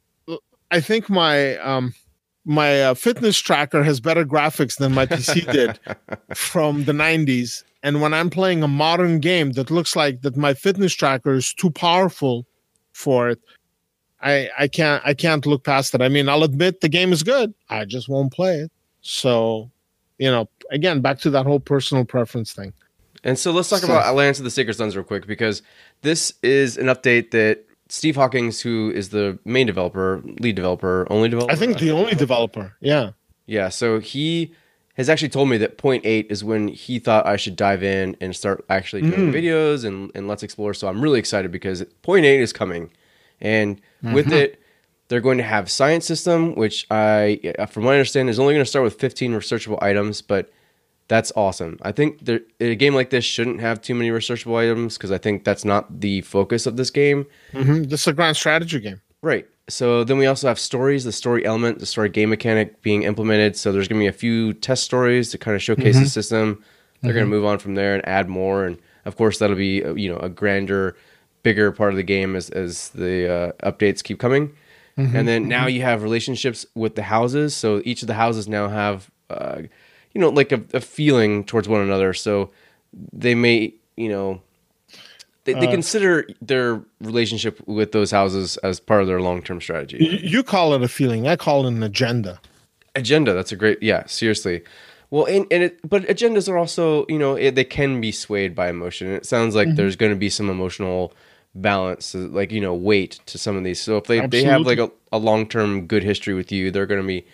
[0.72, 1.94] i think my um
[2.46, 5.80] my uh, fitness tracker has better graphics than my pc did
[6.36, 10.54] from the 90s and when i'm playing a modern game that looks like that my
[10.54, 12.46] fitness tracker is too powerful
[12.92, 13.40] for it
[14.22, 16.02] i i can't i can't look past it.
[16.02, 17.54] I mean i'll admit the game is good.
[17.70, 18.72] I just won't play it.
[19.02, 19.70] So
[20.24, 22.72] you know again back to that whole personal preference thing
[23.26, 25.62] And so let's talk So- about Alliance of the Sacred Suns real quick because
[26.02, 27.56] this is an update that
[27.90, 31.54] Steve Hawkins, who is the main developer, lead developer, only developer.
[31.54, 33.12] i think the only developer yeah
[33.46, 34.54] Yeah, so he
[34.96, 38.16] has actually told me that point eight is when he thought I should dive in
[38.22, 39.34] and start actually doing mm.
[39.34, 40.74] videos and, and let's explore.
[40.74, 42.92] So I'm really excited because point eight is coming.
[43.42, 44.36] And with mm-hmm.
[44.36, 44.63] it,
[45.14, 48.66] they're going to have science system, which I, from what I understand, is only going
[48.66, 50.52] to start with 15 researchable items, but
[51.08, 51.78] that's awesome.
[51.84, 55.20] I think there, a game like this shouldn't have too many researchable items because I
[55.20, 57.28] think that's not the focus of this game.
[57.52, 59.48] hmm this is a grand strategy game Right.
[59.70, 63.56] So then we also have stories, the story element, the story game mechanic being implemented.
[63.56, 66.64] So there's going to be a few test stories to kind of showcase the system.
[67.02, 69.84] They're going to move on from there and add more, and of course that'll be
[69.84, 70.96] uh, you know a grander,
[71.44, 74.54] bigger part of the game as as the uh, updates keep coming.
[74.98, 75.16] Mm-hmm.
[75.16, 75.76] And then now mm-hmm.
[75.76, 77.56] you have relationships with the houses.
[77.56, 79.64] So each of the houses now have uh,
[80.14, 82.14] you know like a, a feeling towards one another.
[82.14, 82.52] So
[83.12, 84.42] they may you know
[85.46, 90.22] they, they uh, consider their relationship with those houses as part of their long-term strategy.
[90.24, 91.28] You, call it a feeling.
[91.28, 92.40] I call it an agenda.
[92.96, 93.34] Agenda.
[93.34, 94.64] That's a great yeah seriously.
[95.10, 98.54] Well and, and it but agendas are also you know it, they can be swayed
[98.54, 99.10] by emotion.
[99.10, 99.78] It sounds like mm-hmm.
[99.78, 101.14] there's going to be some emotional
[101.56, 104.80] balance like you know weight to some of these so if they, they have like
[104.80, 107.26] a, a long-term good history with you they're going to be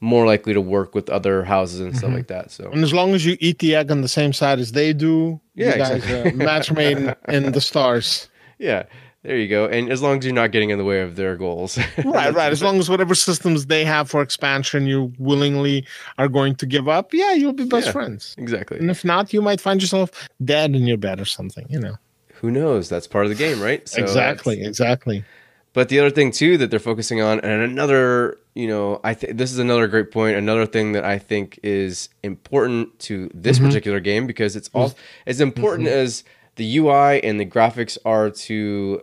[0.00, 2.18] more likely to work with other houses and stuff mm-hmm.
[2.18, 4.58] like that so And as long as you eat the egg on the same side
[4.60, 6.32] as they do, Yeah, you guys exactly.
[6.32, 8.28] match made in, in the stars.
[8.58, 8.84] yeah
[9.22, 11.34] there you go and as long as you're not getting in the way of their
[11.36, 12.52] goals Right, right.
[12.52, 15.84] As long as whatever systems they have for expansion you willingly
[16.18, 17.92] are going to give up, yeah, you'll be best Yeah.
[17.92, 18.34] friends.
[18.38, 21.80] exactly And if not, you might find yourself dead in your bed or something, you
[21.80, 21.96] know.
[22.44, 25.24] Who knows that's part of the game right So exactly, exactly.
[25.72, 29.38] But the other thing too that they're focusing on, and another, you know, I think
[29.38, 30.36] this is another great point.
[30.36, 33.68] Another thing that I think is important to this mm-hmm.
[33.68, 34.98] particular game because it's all mm-hmm.
[35.26, 35.96] as important mm-hmm.
[35.96, 36.22] as
[36.56, 39.00] the UI and the graphics are to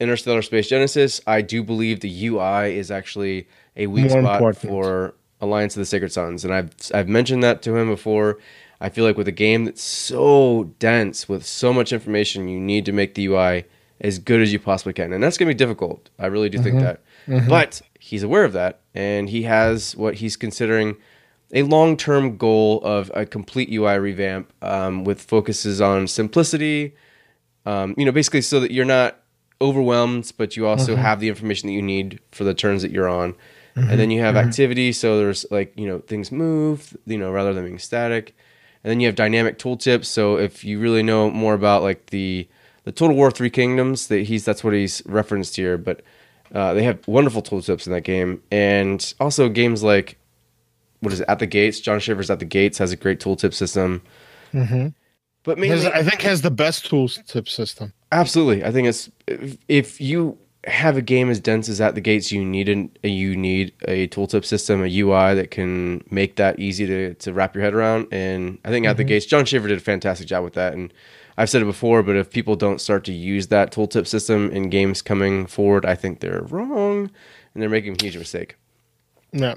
[0.00, 1.20] Interstellar Space Genesis.
[1.24, 4.70] I do believe the UI is actually a weak More spot important.
[4.72, 8.40] for Alliance of the Sacred Suns, and I've I've mentioned that to him before.
[8.82, 12.84] I feel like with a game that's so dense with so much information, you need
[12.86, 13.64] to make the UI
[14.00, 16.10] as good as you possibly can, and that's going to be difficult.
[16.18, 16.84] I really do think mm-hmm.
[16.84, 17.02] that.
[17.28, 17.48] Mm-hmm.
[17.48, 20.96] But he's aware of that, and he has what he's considering
[21.52, 26.96] a long term goal of a complete UI revamp um, with focuses on simplicity.
[27.64, 29.20] Um, you know, basically, so that you're not
[29.60, 31.02] overwhelmed, but you also mm-hmm.
[31.02, 33.36] have the information that you need for the turns that you're on.
[33.74, 37.54] And then you have activity, so there's like you know things move, you know, rather
[37.54, 38.34] than being static.
[38.84, 40.06] And then you have dynamic tooltips.
[40.06, 42.48] So if you really know more about like the
[42.84, 45.78] the Total War Three Kingdoms, that he's that's what he's referenced here.
[45.78, 46.02] But
[46.52, 50.18] uh, they have wonderful tooltips in that game, and also games like
[51.00, 51.80] what is it, At the Gates.
[51.80, 54.02] Jon Shafer's At the Gates has a great tooltip system.
[54.52, 57.92] But mainly, Has- I think has the best tools tip system.
[58.12, 62.00] Absolutely, I think it's if, if you have a game as dense as at the
[62.00, 66.58] gates, you need an, you need a tooltip system, a UI that can make that
[66.58, 68.06] easy to, to wrap your head around.
[68.12, 69.08] And I think at the mm-hmm.
[69.08, 70.74] gates, Jon Shafer did a fantastic job with that.
[70.74, 70.92] And
[71.36, 74.70] I've said it before, but if people don't start to use that tooltip system in
[74.70, 77.10] games coming forward, I think they're wrong
[77.54, 78.56] and they're making a huge mistake.
[79.32, 79.54] Yeah.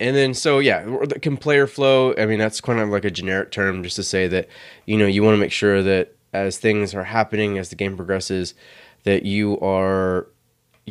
[0.00, 2.14] And then, so yeah, the can player flow.
[2.16, 4.48] I mean, that's kind of like a generic term just to say that,
[4.86, 7.96] you know, you want to make sure that as things are happening, as the game
[7.96, 8.54] progresses,
[9.04, 10.26] that you are,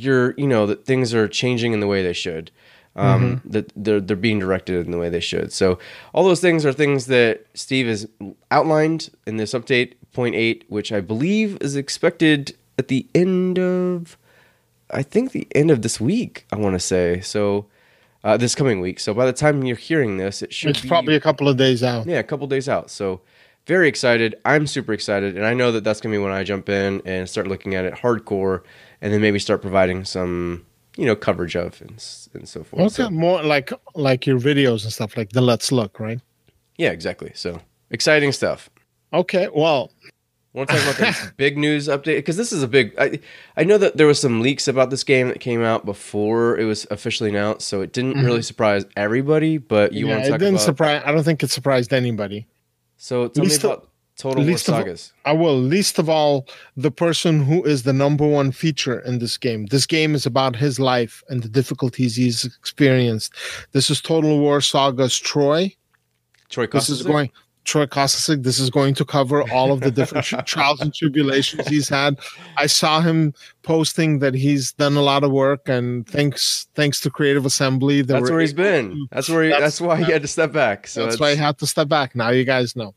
[0.03, 2.51] you're, you know, that things are changing in the way they should.
[2.95, 5.53] Um, That they're they're being directed in the way they should.
[5.53, 5.79] So
[6.13, 8.07] all those things are things that Steve has
[8.51, 14.17] outlined in this update point eight, which I believe is expected at the end of
[14.91, 17.21] I think the end of this week, I want to say.
[17.21, 17.67] So
[18.23, 18.99] uh, this coming week.
[18.99, 21.55] So by the time you're hearing this, it should It's be probably a couple of
[21.55, 22.05] days out.
[22.07, 22.89] yeah, a couple days out.
[22.89, 23.21] So
[23.65, 24.35] very excited.
[24.43, 27.29] I'm super excited, and I know that that's gonna be when I jump in and
[27.29, 28.63] start looking at it hardcore,
[29.01, 30.65] and then maybe start providing some
[30.97, 32.81] you know coverage of and and so forth.
[32.81, 36.19] Okay, So, more like like your videos and stuff like the Let's Look, right?
[36.77, 37.31] yeah, exactly.
[37.35, 38.69] So exciting stuff.
[39.11, 39.91] Okay, well,
[40.51, 42.17] Want to talk about this big news update?
[42.17, 42.95] Because this is a big.
[42.97, 43.19] I
[43.55, 46.65] I know that there was some leaks about this game that came out before it
[46.65, 48.41] was officially announced, so it didn't really mm-hmm.
[48.41, 49.59] surprise everybody.
[49.59, 50.35] But you yeah, want to talk?
[50.37, 50.65] it didn't about?
[50.65, 51.03] surprise.
[51.05, 52.47] I don't think it surprised anybody.
[52.97, 53.88] so tell me least of- about
[54.19, 55.13] Total War least of- Sagas.
[55.23, 55.57] I will.
[55.57, 59.65] Least of all, the person who is the number one feature in this game.
[59.67, 63.33] This game is about his life and the difficulties he's experienced.
[63.71, 65.73] This is Total War Sagas Troy.
[66.49, 67.31] Troy This is going
[67.63, 68.43] Troy Costisick.
[68.43, 72.19] This is going to cover all of the different trials and tribulations he's had.
[72.57, 77.09] I saw him posting that he's done a lot of work, and thanks thanks to
[77.09, 79.07] Creative Assembly, That's where he's been.
[79.11, 79.43] That's where.
[79.43, 80.87] He, that's, That's- why he had to step back.
[80.87, 82.15] So that's why he had to step back.
[82.15, 82.95] Now you guys know.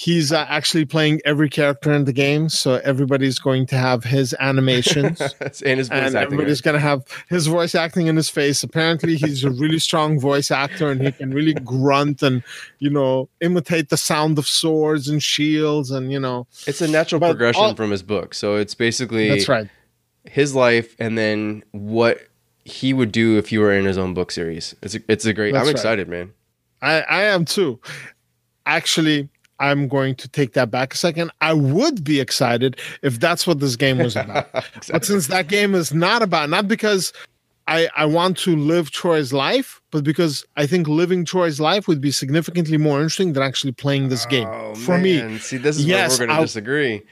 [0.00, 4.32] He's uh, actually playing every character in the game, so everybody's going to have his
[4.38, 5.20] animations.
[5.66, 6.16] and his voice and acting.
[6.18, 8.62] everybody's going to have his voice acting in his face.
[8.62, 12.44] Apparently, he's a really strong voice actor, and he can really grunt and
[12.78, 17.18] you know imitate the sound of swords and shields, and you know It's a natural
[17.18, 18.34] But progression all- from his book.
[18.34, 19.68] So it's basically that's right.
[20.30, 22.20] his life and then what
[22.64, 24.76] he would do if he were in his own book series.
[24.80, 25.54] It's a, it's a great.
[25.54, 25.74] That's I'm right.
[25.74, 26.34] excited, man.
[26.80, 27.80] I, I am too.
[28.64, 29.28] Actually,
[29.60, 31.30] I'm going to take that back a second.
[31.40, 34.48] I would be excited if that's what this game was about.
[34.90, 37.12] But since that game is not about, not because
[37.66, 42.00] I, I want to live Troy's life, but because I think living Troy's life would
[42.00, 44.48] be significantly more interesting than actually playing this game.
[44.48, 47.02] Oh, For me, see, this is yes, where we're going to disagree.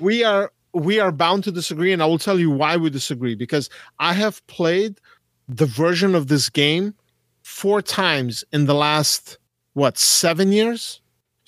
[0.00, 3.34] we are we are bound to disagree, and I will tell you why we disagree.
[3.34, 5.00] Because I have played
[5.48, 6.94] the version of this game
[7.42, 9.38] four times in the last
[9.74, 11.00] what seven years.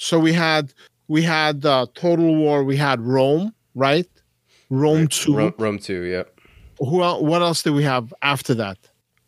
[0.02, 0.74] So we had
[1.06, 4.08] we had uh, Total War, we had Rome, right?
[4.68, 5.36] Rome two.
[5.36, 6.24] Rome, Rome two, yeah.
[6.78, 8.78] Who el- what else did we have after that?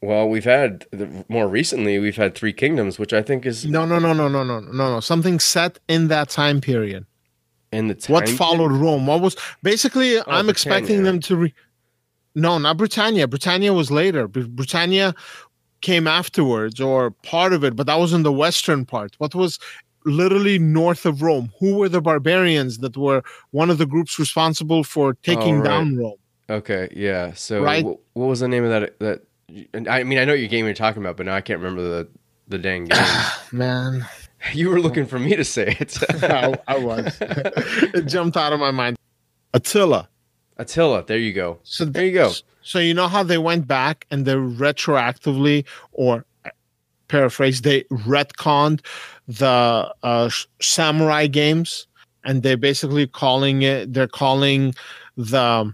[0.03, 2.01] Well, we've had the, more recently.
[2.01, 4.71] We've had Three Kingdoms, which I think is No, no, no, no, no, no, no,
[4.95, 5.01] no.
[5.01, 7.07] Something set in that time period.
[7.71, 8.15] in the time.
[8.15, 9.07] What followed Rome?
[9.07, 10.19] What was basically?
[10.27, 11.37] I'm expecting them to.
[11.37, 11.55] Re-
[12.35, 13.29] no, not Britannia.
[13.29, 14.27] Britannia was later.
[14.27, 15.15] Br- Britannia
[15.83, 19.15] came afterwards, or part of it, but that was in the western part.
[19.19, 19.59] What was
[20.05, 21.53] literally north of Rome?
[21.61, 25.65] Who were the barbarians that were one of the groups responsible for taking Oh, right.
[25.65, 26.17] down Rome?
[26.51, 27.33] Okay, yeah.
[27.35, 27.85] So Right.
[27.85, 28.99] wh- what was the name of that?
[29.01, 29.23] That
[29.75, 31.83] and I mean, I know your game you're talking about, but now I can't remember
[31.83, 32.09] the
[32.49, 33.07] the dang game.
[33.53, 34.07] Man,
[34.53, 35.97] you were looking for me to say it.
[36.23, 37.17] I, I was.
[37.21, 38.97] it jumped out of my mind.
[39.55, 40.09] Attila.
[40.59, 41.05] Attila.
[41.07, 41.59] There you go.
[41.63, 42.33] So There you go.
[42.63, 46.25] So you know how they went back and they retroactively, or
[47.09, 48.81] paraphrase, they retconned
[49.29, 51.87] the uh, samurai games,
[52.25, 53.93] and they're basically calling it.
[53.93, 54.75] They're calling
[55.17, 55.73] the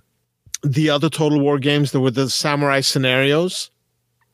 [0.62, 3.70] the other Total War games that were the samurai scenarios,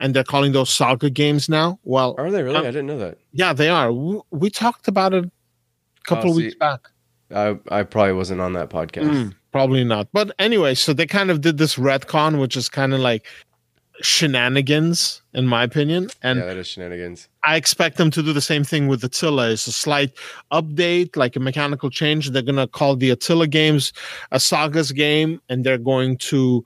[0.01, 1.79] and they're calling those saga games now.
[1.85, 2.57] Well, Are they really?
[2.57, 3.19] Um, I didn't know that.
[3.33, 3.93] yeah, they are.
[3.93, 5.31] We, we talked about it a
[6.07, 6.81] couple Oh, of see- weeks back.
[7.35, 9.11] I I probably wasn't on that podcast.
[9.11, 10.09] Mm, probably not.
[10.13, 13.27] But anyway, so they kind of did this retcon, which is kind of like
[14.03, 16.11] shenanigans, in my opinion.
[16.23, 17.29] And yeah, that is shenanigans.
[17.45, 19.51] I expect them to do the same thing with Attila.
[19.51, 20.13] It's a slight
[20.53, 22.31] update, like a mechanical change.
[22.31, 23.93] They're gonna call the Attila games
[24.33, 26.65] a Sagas game, and they're going to,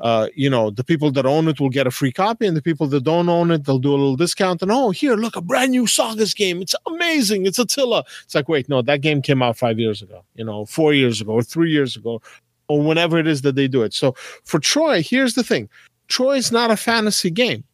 [0.00, 2.62] uh, you know, the people that own it will get a free copy, and the
[2.62, 4.62] people that don't own it, they'll do a little discount.
[4.62, 6.62] And oh, here, look, a brand new Sagas game.
[6.62, 7.46] It's amazing.
[7.46, 8.04] It's Attila.
[8.24, 10.24] It's like, wait, no, that game came out five years ago.
[10.34, 12.22] You know, four years ago, or three years ago,
[12.68, 13.92] or whenever it is that they do it.
[13.92, 15.68] So for Troy, here's the thing:
[16.10, 17.64] Troy is not a fantasy game.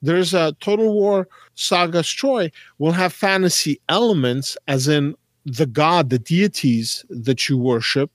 [0.00, 6.20] There's a Total War Saga Troy will have fantasy elements, as in the god, the
[6.20, 8.10] deities that you worship,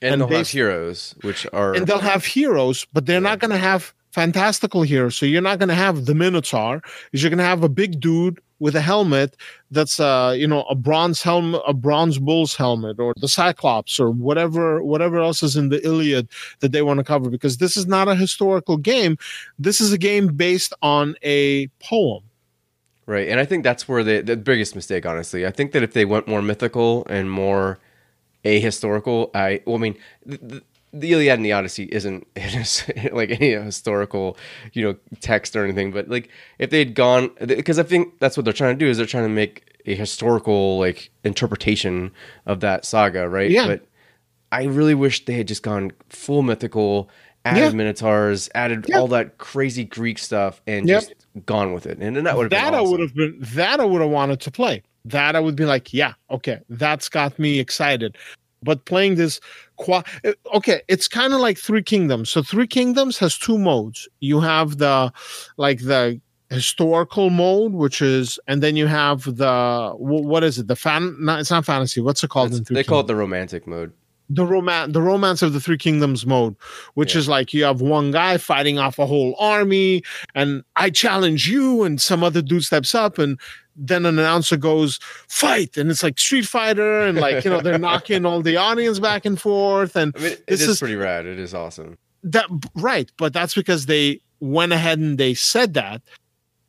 [0.00, 3.50] And, And they'll have heroes, which are and they'll have heroes, but they're not going
[3.50, 5.16] to have fantastical heroes.
[5.16, 6.82] So you're not going to have the Minotaur.
[7.12, 9.36] Is you're going to have a big dude with a helmet
[9.70, 14.10] that's uh you know a bronze helmet, a bronze bull's helmet, or the Cyclops, or
[14.10, 16.28] whatever whatever else is in the Iliad
[16.60, 17.30] that they want to cover.
[17.30, 19.16] Because this is not a historical game.
[19.58, 22.24] This is a game based on a poem.
[23.06, 23.28] right.
[23.28, 25.46] And I think that's where the the biggest mistake, honestly.
[25.46, 27.78] I think that if they went more mythical and more
[28.44, 29.96] ahistorical, I well, I mean.
[30.26, 32.26] The, the, the Iliad and the Odyssey isn't
[33.12, 34.36] like any historical,
[34.72, 35.92] you know, text or anything.
[35.92, 38.96] But like, if they'd gone, because I think that's what they're trying to do is
[38.96, 42.10] they're trying to make a historical like interpretation
[42.46, 43.50] of that saga, right?
[43.50, 43.66] Yeah.
[43.66, 43.86] But
[44.52, 47.08] I really wish they had just gone full mythical,
[47.44, 47.70] added Yeah.
[47.72, 48.98] minotaurs, added Yeah.
[48.98, 51.00] all that crazy Greek stuff, and Yep.
[51.00, 51.14] just
[51.46, 51.98] gone with it.
[52.00, 54.10] And then that would have that been I would have been that I would have
[54.10, 54.82] wanted to play.
[55.04, 58.16] That I would be like, yeah, okay, that's got me excited.
[58.62, 59.40] But playing this,
[59.78, 62.30] qua- eh, okay, it's kind of like Three Kingdoms.
[62.30, 64.08] So Three Kingdoms has two modes.
[64.20, 65.12] You have the
[65.56, 70.66] like the historical mode, which is, and then you have the what is it?
[70.68, 71.14] The fan?
[71.20, 72.00] No, it's not fantasy.
[72.00, 72.54] What's it called?
[72.54, 73.92] In Three they call it the romantic mode.
[74.30, 76.54] the romance the romance of the three kingdoms mode
[76.98, 77.20] which Yeah.
[77.20, 80.02] is like you have one guy fighting off a whole army
[80.34, 83.40] and i challenge you and some other dude steps up and
[83.80, 87.78] then an announcer goes fight and it's like street fighter and like you know they're
[87.78, 90.96] knocking all the audience back and forth and I mean, it This is, is- pretty
[90.96, 91.26] rad.
[91.26, 91.96] It is awesome.
[92.24, 96.02] that right but that's because they went ahead and they said that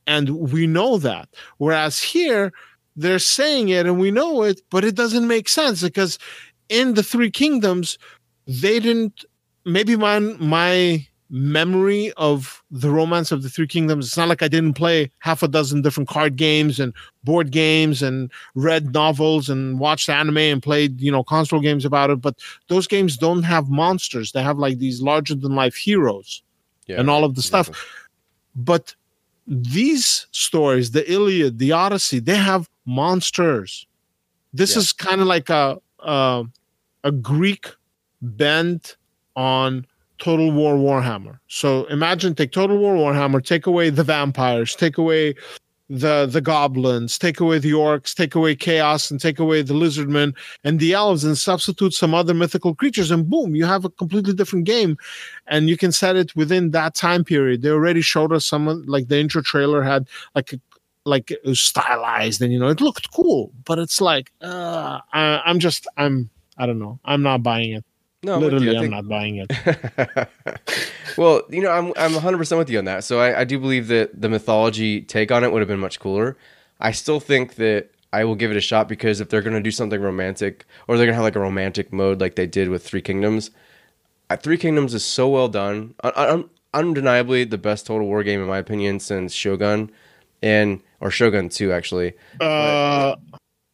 [0.06, 2.52] and we know that whereas here
[2.96, 6.20] they're saying it and we know it but it doesn't make sense because
[6.70, 7.98] in the three kingdoms
[8.46, 9.26] they didn't
[9.66, 14.48] maybe my my memory of the romance of the three kingdoms it's not like i
[14.48, 16.92] didn't play half a dozen different card games and
[17.24, 22.10] board games and read novels and watched anime and played you know console games about
[22.10, 22.36] it but
[22.68, 26.42] those games don't have monsters they have like these larger than life heroes
[26.88, 27.90] Yeah, and all of the stuff exactly.
[28.56, 28.96] but
[29.46, 33.86] these stories the iliad the odyssey they have monsters
[34.52, 34.80] this Yeah.
[34.80, 36.44] is kind of like a, a
[37.04, 37.68] a greek
[38.22, 38.98] bent
[39.36, 39.86] on
[40.20, 45.34] total war warhammer so imagine take total war warhammer take away the vampires take away
[45.90, 50.36] the the goblins take away the orcs take away chaos and take away the lizardmen
[50.64, 54.34] and the elves and substitute some other mythical creatures and boom you have a completely
[54.34, 54.96] different game
[55.48, 57.62] and you can set it within that time period.
[57.62, 60.60] They already showed us some like the intro trailer had like a,
[61.06, 65.88] like stylized and you know it looked cool, but it's like uh, I, I'm just
[65.98, 67.86] I'm I don't know I'm not buying it.
[68.24, 68.42] No, I'm.
[68.42, 70.28] Literally, I'm think- not buying it.
[71.18, 73.04] well, you know, I'm I'm 100 percent with you on that.
[73.04, 76.00] So I, I do believe that the mythology take on it would have been much
[76.00, 76.38] cooler.
[76.80, 79.62] I still think that I will give it a shot because if they're going to
[79.62, 82.70] do something romantic, or they're going to have like a romantic mode like they did
[82.70, 83.52] with Three Kingdoms,
[84.30, 85.94] uh, Three Kingdoms is so well done.
[86.04, 89.92] Un- un- undeniably the best Total War game in my opinion since Shogun,
[90.42, 92.14] and or Shogun 2 actually.
[92.40, 93.16] Uh,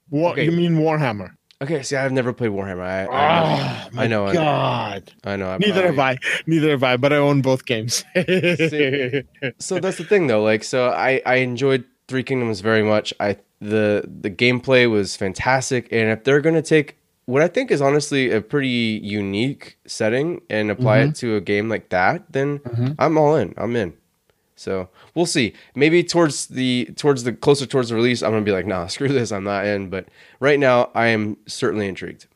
[0.09, 0.45] what Okay.
[0.45, 1.31] you mean Warhammer?
[1.61, 2.83] Okay, see, I've never played Warhammer.
[2.83, 4.33] I, I, Oh I know, I know.
[4.33, 5.13] God!
[5.23, 5.49] I know.
[5.51, 6.17] I Neither have I.
[6.45, 6.97] Neither have I.
[6.97, 8.03] But I own both games.
[9.59, 13.37] so that's the thing though like so i i enjoyed three kingdoms very much i
[13.61, 17.81] the the gameplay was fantastic and if they're going to take what i think is
[17.81, 21.11] honestly a pretty unique setting and apply it mm-hmm.
[21.13, 22.91] to a game like that then mm-hmm.
[22.99, 23.93] i'm all in i'm in
[24.55, 28.51] so we'll see maybe towards the towards the closer towards the release i'm gonna be
[28.51, 30.07] like nah screw this i'm not in but
[30.39, 32.27] right now i am certainly intrigued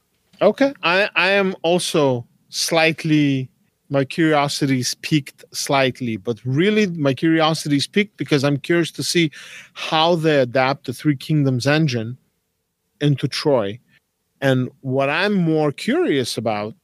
[0.42, 0.74] Okay.
[0.84, 3.50] I, I am also slightly
[3.90, 9.32] my curiosity's peaked slightly, but really my curiosity's peaked because I'm curious to see
[9.74, 12.18] how they adapt the Three Kingdoms engine
[13.02, 13.80] into Troy.
[14.42, 16.76] And what I'm more curious about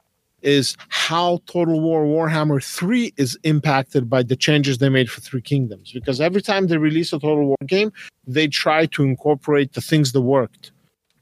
[0.46, 5.42] is how Total War Warhammer 3 is impacted by the changes they made for Three
[5.42, 5.92] Kingdoms.
[5.92, 7.92] Because every time they release a Total War game,
[8.28, 10.72] they try to incorporate the things that worked.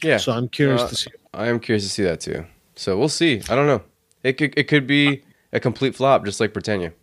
[0.04, 0.18] Yeah.
[0.18, 1.12] So I'm curious Uh, to see.
[1.34, 2.46] I am curious to see that too.
[2.76, 3.42] So we'll see.
[3.50, 3.82] I don't know.
[4.24, 6.94] It could it could be a complete flop, just like Britannia.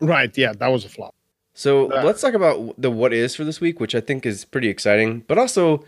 [0.00, 0.36] Right?
[0.36, 1.14] Yeah, that was a flop.
[1.54, 4.44] So Uh, let's talk about the what is for this week, which I think is
[4.44, 5.84] pretty exciting, but also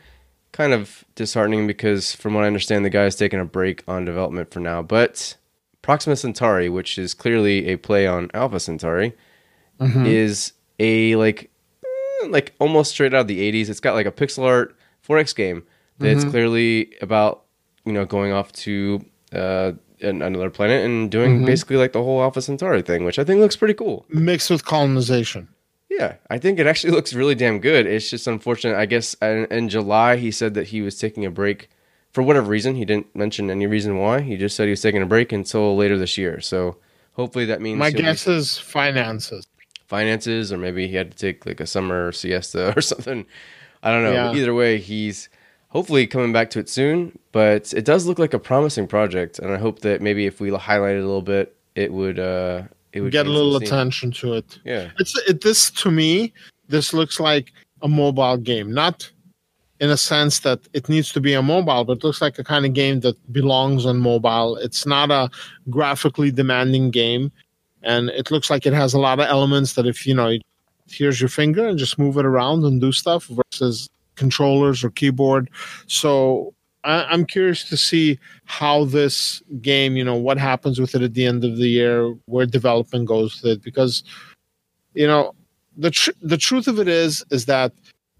[0.53, 4.05] kind of disheartening because, from what I understand, the guy is taking a break on
[4.05, 4.83] development for now.
[4.83, 5.37] But
[5.83, 9.15] Proxima Centauri, which is clearly a play on Alpha Centauri,
[10.07, 11.51] is a like
[11.85, 13.69] eh, like almost straight out of the '80s.
[13.71, 14.77] It's got like a pixel art
[15.07, 15.65] 4X game
[15.99, 17.45] that's clearly about
[17.85, 19.73] you know going off to uh,
[20.03, 23.57] another planet and doing basically like the whole Alpha Centauri thing, which I think looks
[23.57, 24.05] pretty cool.
[24.09, 25.49] Mixed with colonization.
[25.91, 27.87] Yeah, I think it actually looks really damn good.
[27.87, 28.77] It's just unfortunate.
[28.77, 31.69] I guess in, in July he said that he was taking a break
[32.13, 32.75] for whatever reason.
[32.75, 34.21] He didn't mention any reason why.
[34.21, 36.41] He just said he was taking a break until later this year.
[36.41, 36.77] So
[37.13, 39.47] hopefully that means My he'll be- guess is finances.
[39.87, 43.27] finances, or maybe he had to take like a summer siesta or something.
[43.83, 44.13] I don't know.
[44.13, 44.35] Yeah.
[44.35, 45.29] Either way, he's
[45.69, 47.19] hopefully coming back to it soon.
[47.33, 50.51] But it does look like a promising project, and I hope that maybe if we
[50.51, 54.35] highlight it a little bit, it would uh, it would Get a little attention to
[54.35, 54.59] it.
[54.65, 54.91] Yeah.
[54.99, 56.33] It's it, this to me.
[56.69, 57.53] This looks like
[57.83, 59.11] a mobile game, not
[59.81, 62.45] in a sense that it needs to be a mobile, but it looks like a
[62.45, 64.57] kind of game that belongs on mobile.
[64.57, 65.31] It's not a
[65.71, 67.33] graphically demanding game,
[67.83, 70.37] and it looks like it has a lot of elements that if you know,
[70.89, 75.49] here's your finger and just move it around and do stuff versus controllers or keyboard.
[75.87, 76.53] So
[76.85, 81.15] I, I'm curious to see how this game, you know, what happens with it at
[81.15, 84.05] the end of the year, where development goes with it, because
[84.93, 85.35] you know
[85.77, 87.73] the tr- the truth of it is is that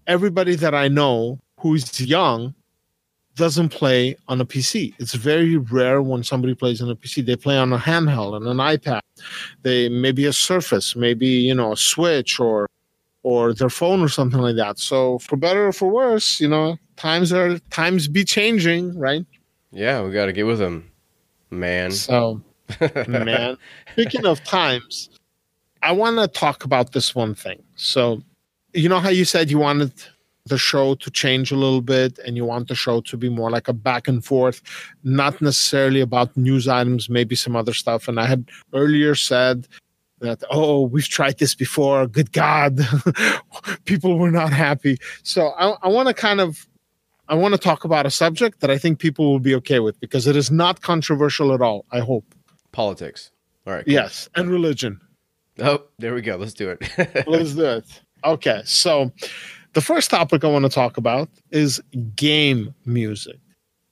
[0.07, 2.53] everybody that I know who's young
[3.35, 4.93] doesn't play on a PC.
[4.99, 7.25] It's very rare when somebody plays on a PC.
[7.25, 9.01] They play on a handheld and an iPad.
[9.61, 12.67] They maybe a Surface, maybe you know a Switch or
[13.23, 14.79] or their phone or something like that.
[14.79, 19.25] So for better or for worse, you know, times are times be changing, right?
[19.71, 20.91] Yeah, we got to get with them,
[21.49, 21.91] man.
[21.91, 22.41] So
[23.07, 23.57] man.
[23.93, 25.09] Speaking of times,
[25.83, 27.61] I want to talk about this one thing.
[27.75, 28.21] So,
[28.73, 29.91] you know how you said you wanted
[30.45, 33.49] the show to change a little bit and you want the show to be more
[33.49, 34.61] like a back and forth,
[35.03, 38.07] not necessarily about news items, maybe some other stuff.
[38.07, 39.67] And I had earlier said
[40.19, 42.07] that, oh, we've tried this before.
[42.07, 42.79] Good God,
[43.85, 44.97] people were not happy.
[45.23, 46.67] So I, I want to kind of
[47.27, 49.97] I want to talk about a subject that I think people will be okay with
[50.01, 51.85] because it is not controversial at all.
[51.89, 52.35] I hope.
[52.73, 53.31] Politics.
[53.65, 53.85] All right.
[53.85, 53.93] cool.
[53.93, 54.99] Yes, and religion.
[55.59, 56.35] Oh, there we go.
[56.35, 57.25] Let's do it.
[57.27, 58.01] Let's do it.
[58.25, 59.11] Okay, so
[59.73, 61.81] the first topic I want to talk about is
[62.15, 63.39] game music.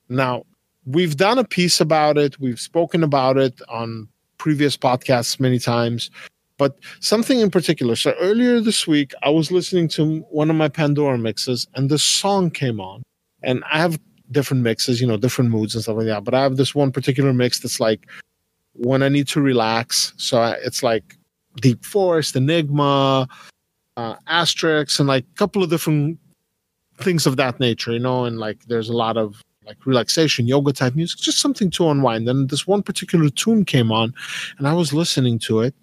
[0.08, 0.44] Now,
[0.86, 4.08] we've done a piece about it, we've spoken about it on
[4.38, 6.10] previous podcasts many times,
[6.58, 7.96] but something in particular.
[7.96, 12.04] So, earlier this week, I was listening to one of my Pandora mixes, and this
[12.04, 13.02] song came on.
[13.42, 13.98] And I have
[14.30, 16.24] different mixes, you know, different moods and stuff like that.
[16.24, 18.06] But I have this one particular mix that's like
[18.74, 20.12] when I need to relax.
[20.16, 21.16] So I, it's like
[21.60, 23.28] Deep Forest, Enigma,
[24.00, 26.18] uh, Asterix, and like a couple of different
[26.98, 28.24] things of that nature, you know.
[28.24, 32.28] And like there's a lot of like relaxation, yoga type music, just something to unwind.
[32.28, 34.14] And this one particular tune came on,
[34.58, 35.74] and I was listening to it,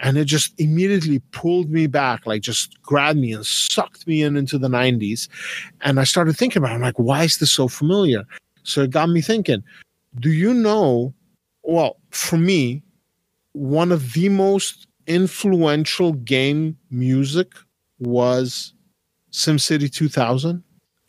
[0.00, 4.36] and it just immediately pulled me back, like just grabbed me and sucked me in
[4.36, 5.28] into the 90s.
[5.82, 6.76] And I started thinking about it.
[6.76, 8.24] I'm like, why is this so familiar?
[8.62, 9.62] So it got me thinking,
[10.20, 11.14] do you know?
[11.62, 12.82] Well, for me,
[13.52, 17.52] one of the most influential game music
[17.98, 18.74] was
[19.32, 20.62] SimCity 2000.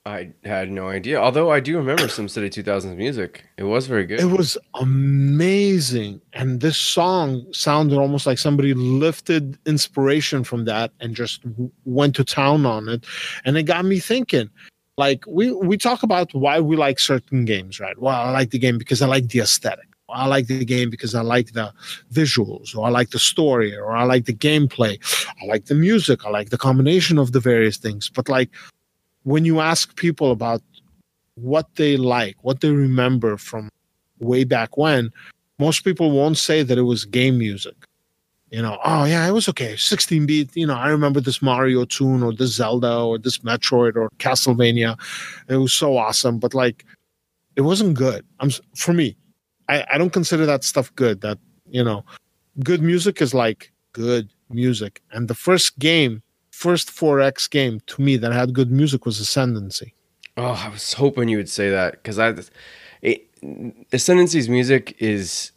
[0.06, 1.20] I had no idea.
[1.20, 3.44] Although I do remember SimCity 2000's music.
[3.58, 4.20] It was very good.
[4.20, 6.22] It was amazing.
[6.34, 11.42] And this song sounded almost like somebody lifted inspiration from that and just
[11.86, 13.06] went to town on it.
[13.46, 14.50] And it got me thinking.
[14.98, 17.98] Like we we talk about why we like certain games, right?
[17.98, 19.88] Well, I like the game because I like the aesthetic.
[20.14, 21.74] I like the game because I like the
[22.14, 24.98] visuals, or I like the story, or I like the gameplay.
[25.42, 26.26] I like the music.
[26.26, 28.10] I like the combination of the various things.
[28.10, 28.50] But like
[29.24, 30.62] when you ask people about
[31.36, 33.70] what they like, what they remember from
[34.20, 35.12] way back when,
[35.58, 37.76] most people won't say that it was game music.
[38.52, 40.56] You know, oh yeah, it was okay, 16 beat.
[40.56, 44.98] You know, I remember this Mario tune or this Zelda or this Metroid or Castlevania.
[45.48, 46.84] It was so awesome, but like,
[47.56, 48.26] it wasn't good.
[48.40, 49.16] I'm for me.
[49.70, 51.22] I, I don't consider that stuff good.
[51.22, 51.38] That
[51.70, 52.04] you know,
[52.64, 55.02] good music is like good music.
[55.12, 59.94] And the first game, first 4X game to me that had good music was Ascendancy.
[60.38, 62.34] Oh, I was hoping you would say that because I,
[63.02, 63.28] it,
[63.92, 65.52] Ascendancy's music is.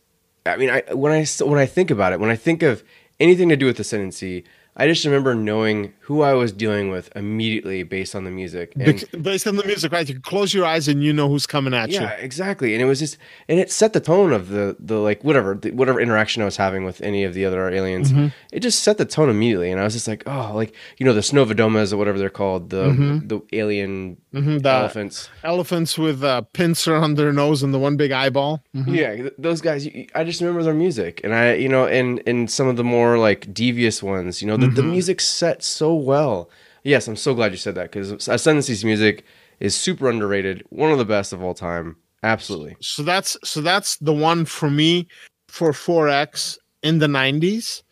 [0.44, 2.82] I mean, I when I when I think about it, when I think of
[3.20, 4.44] anything to do with Ascendancy,
[4.74, 8.72] I just remember knowing who I was dealing with immediately based on the music.
[8.78, 10.08] And based on the music, right?
[10.08, 12.06] You close your eyes and you know who's coming at yeah, you.
[12.06, 12.72] Yeah, exactly.
[12.74, 13.18] And it was just,
[13.48, 16.56] and it set the tone of the the like whatever the, whatever interaction I was
[16.56, 18.12] having with any of the other aliens.
[18.12, 18.28] Mm-hmm.
[18.50, 21.12] It just set the tone immediately, and I was just like, oh, like you know
[21.12, 25.28] the Snovemdomas or whatever they're called, the the alien Mhm, the- elephants.
[25.44, 28.62] Elephants with a pincer on their nose and the one big eyeball.
[28.72, 29.86] Yeah, th- those guys.
[30.14, 33.18] I just remember their music, and I, you know, and and some of the more
[33.18, 34.40] like devious ones.
[34.40, 34.90] You know, the, the mm-hmm.
[34.90, 36.50] music set so well.
[36.84, 39.24] Yes, I'm so glad you said that because Ascendancy's music
[39.60, 40.64] is super underrated.
[40.70, 41.96] One of the best of all time.
[42.22, 42.76] Absolutely.
[42.80, 45.08] So that's so that's the one for me
[45.48, 47.82] for 4X in the 90s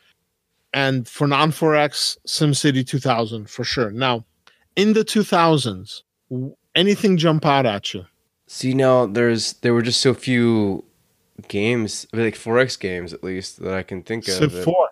[0.73, 3.91] and for non 4X SimCity 2000 for sure.
[3.91, 4.25] Now,
[4.77, 6.03] in the 2000s,
[6.75, 8.07] anything jump out at you?
[8.47, 10.85] See now, there's there were just so few
[11.49, 14.35] games, like 4X games at least that I can think of.
[14.35, 14.89] Civ 4.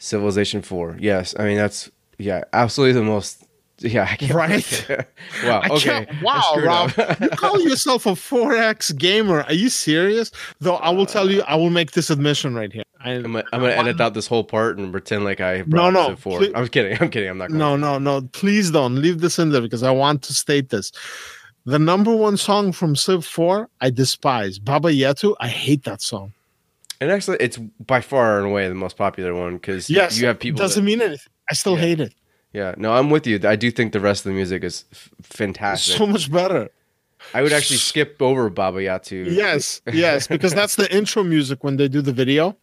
[0.00, 0.96] Civilization 4.
[0.98, 3.44] Yes, I mean that's yeah, absolutely the most.
[3.82, 4.34] Yeah, I can't.
[4.34, 4.86] Right?
[5.44, 5.60] wow.
[5.64, 6.06] I Okay.
[6.22, 6.92] wow, Rob.
[7.20, 9.42] you call yourself a 4X gamer.
[9.44, 10.30] Are you serious?
[10.60, 12.82] Though I will tell you, I will make this admission right here.
[13.02, 15.64] I, I'm gonna, I'm gonna edit out this whole part and pretend like I No,
[15.64, 16.38] brought no, Civ 4.
[16.38, 16.98] please- I'm kidding.
[17.00, 17.30] I'm kidding.
[17.30, 17.50] I'm not.
[17.50, 18.20] No, no, no.
[18.32, 20.92] Please don't leave this in there because I want to state this.
[21.64, 24.58] The number one song from Civ 4, I despise.
[24.58, 26.34] Baba Yetu, I hate that song.
[27.00, 30.38] And actually, it's by far and away the most popular one because Yes, you have
[30.38, 30.58] people.
[30.58, 31.32] Doesn't that- mean anything.
[31.50, 31.80] I still Yeah.
[31.80, 32.14] hate it.
[32.52, 33.40] yeah, no, I'm with you.
[33.44, 35.96] I do think the rest of the music is f- fantastic.
[35.96, 36.68] So much better.
[37.34, 39.30] I would actually skip over Baba Yetu.
[39.30, 42.56] Yes, yes, because that's the intro music when they do the video.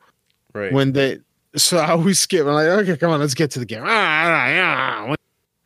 [0.53, 0.71] right.
[0.73, 1.19] When they,
[1.55, 2.41] so I always skip.
[2.45, 3.83] I'm like, okay, come on, let's get to the game.
[3.83, 5.15] Ah, ah, ah.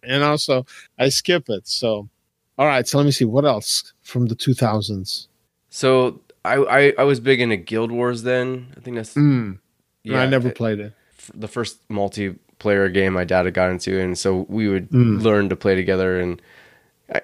[0.03, 0.65] And also,
[0.99, 1.67] I skip it.
[1.67, 2.09] So,
[2.57, 2.85] all right.
[2.87, 5.27] So let me see what else from the 2000s.
[5.69, 8.73] so I, I I was big into Guild Wars then.
[8.77, 9.59] I think that's Mm,
[10.03, 10.21] yeah.
[10.21, 10.93] I never played it.
[11.33, 15.21] the first multiplayer game my dad had got into, and so we would Mm.
[15.21, 16.19] learn to play together.
[16.19, 16.41] And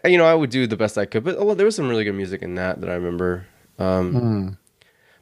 [0.03, 1.23] I, you know, I would do the best I could.
[1.23, 3.45] But oh, there was some really good music in that that I remember.
[3.79, 4.57] Um, Mm.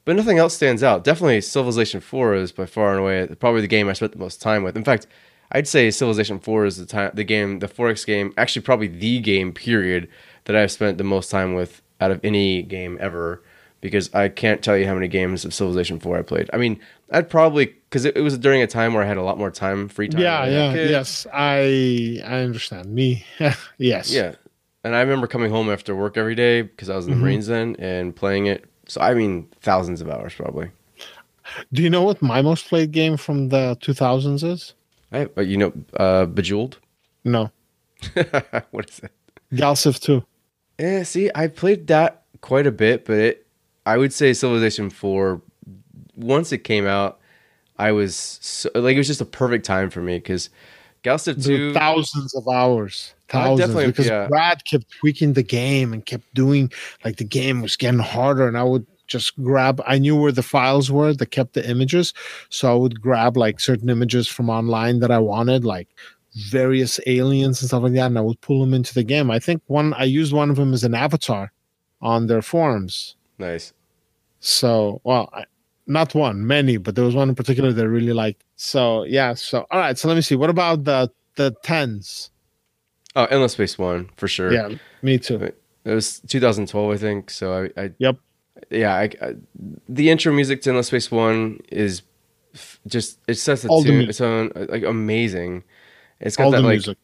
[0.04, 1.04] But nothing else stands out.
[1.04, 4.40] Definitely, Civilization Four is by far and away probably the game I spent the most
[4.42, 4.76] time with.
[4.78, 5.08] In fact,
[5.52, 9.20] I'd say Civilization Four is the time, the game, the 4X game, actually probably the
[9.20, 10.08] game period
[10.46, 13.42] that I've spent the most time with out of any game ever.
[13.86, 16.50] Because I can't tell you how many games of Civilization Four I played.
[16.54, 16.80] I mean,
[17.12, 19.52] I'd probably because it, it was during a time where I had a lot more
[19.52, 20.22] time, free time.
[20.22, 20.92] Yeah, when I had yeah, kids.
[20.92, 21.28] yes.
[21.32, 22.88] I I understand.
[22.94, 23.24] Me,
[23.78, 24.12] yes.
[24.12, 24.36] Yeah.
[24.84, 27.20] And I remember coming home after work every day because I was in Mm-hmm.
[27.20, 28.66] the Marines then and playing it.
[28.88, 30.72] So I mean, thousands of hours probably.
[31.72, 34.74] Do you know what my most played game from the 2000s is?
[35.12, 36.80] I, uh, you know, uh, Bejeweled.
[37.24, 37.52] No,
[38.72, 39.12] what is it?
[39.54, 40.24] Galciv 2.
[40.80, 43.45] Yeah, see, I played that quite a bit, but it,
[43.86, 45.42] I would say Civilization Four.
[46.16, 47.20] Once it came out,
[47.78, 50.50] I was so, like, it was just a perfect time for me because
[51.04, 51.74] Galciv There were Two.
[51.74, 53.14] thousands of hours.
[53.28, 53.60] Thousands.
[53.60, 54.28] definitely- because yeah.
[54.28, 56.72] Brad kept tweaking the game and kept doing
[57.04, 59.82] like the game was getting harder, and I would just grab.
[59.86, 62.14] I knew where the files were that kept the images,
[62.50, 65.88] so I would grab like certain images from online that I wanted, like
[66.50, 69.30] various aliens and stuff like that, and I would pull them into the game.
[69.30, 71.52] I think one I used one of them as an avatar
[72.02, 73.15] on their forums.
[73.38, 73.74] Nice.
[74.40, 75.46] So, well, I,
[75.88, 78.44] not one, many, but there was one in particular that I really liked.
[78.56, 79.34] So, yeah.
[79.34, 79.98] So, all right.
[79.98, 80.36] So let me see.
[80.36, 82.32] What about the the tens?
[83.16, 84.52] Oh, Endless Space One for sure.
[84.54, 84.70] Yeah,
[85.02, 85.38] me too.
[85.38, 85.56] It
[85.94, 87.30] was 2012, I think.
[87.30, 88.18] So I, I Yep.
[88.70, 89.36] yeah, I, I,
[89.88, 92.02] the intro music to Endless Space One is
[92.54, 93.96] f- just it sets the All the tune.
[93.98, 94.10] music.
[94.10, 95.64] Its own like amazing.
[96.20, 96.98] It's got All that the like music.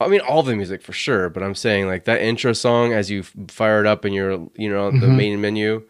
[0.00, 3.10] I mean all the music for sure, but I'm saying like that intro song as
[3.10, 5.16] you fire it up in your you know the Mm-hmm.
[5.16, 5.82] main menu.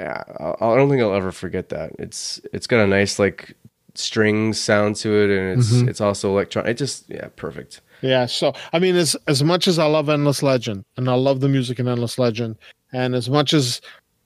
[0.00, 1.92] Yeah, I, I don't think I'll ever forget that.
[1.98, 3.54] It's it's got a nice like
[3.94, 5.88] string sound to it, and it's Mm-hmm.
[5.88, 6.70] it's also electronic.
[6.70, 7.80] It just yeah, perfect.
[8.02, 8.26] Yeah.
[8.26, 11.48] So, I mean, as as much as I love Endless Legend and I love the
[11.48, 12.56] music in Endless Legend,
[12.92, 13.80] and as much as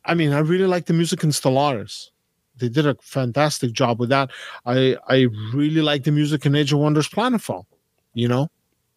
[0.05, 2.11] I mean, I really like the music in Stellaris.
[2.59, 4.31] They did a fantastic job with that.
[4.65, 7.65] I I really like the music in Age of Wonders Planetfall.
[8.15, 8.49] You know,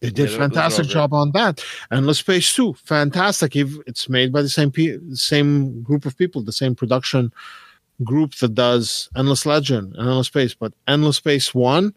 [0.01, 1.63] they did Yeah, a those are all fantastic job on that.
[1.91, 3.55] Endless Space Two, fantastic.
[3.55, 7.33] If It's made by the same pe- same group of people, the same production
[8.03, 10.53] group that does Endless Legend and Endless Space.
[10.53, 11.93] But Endless Space One,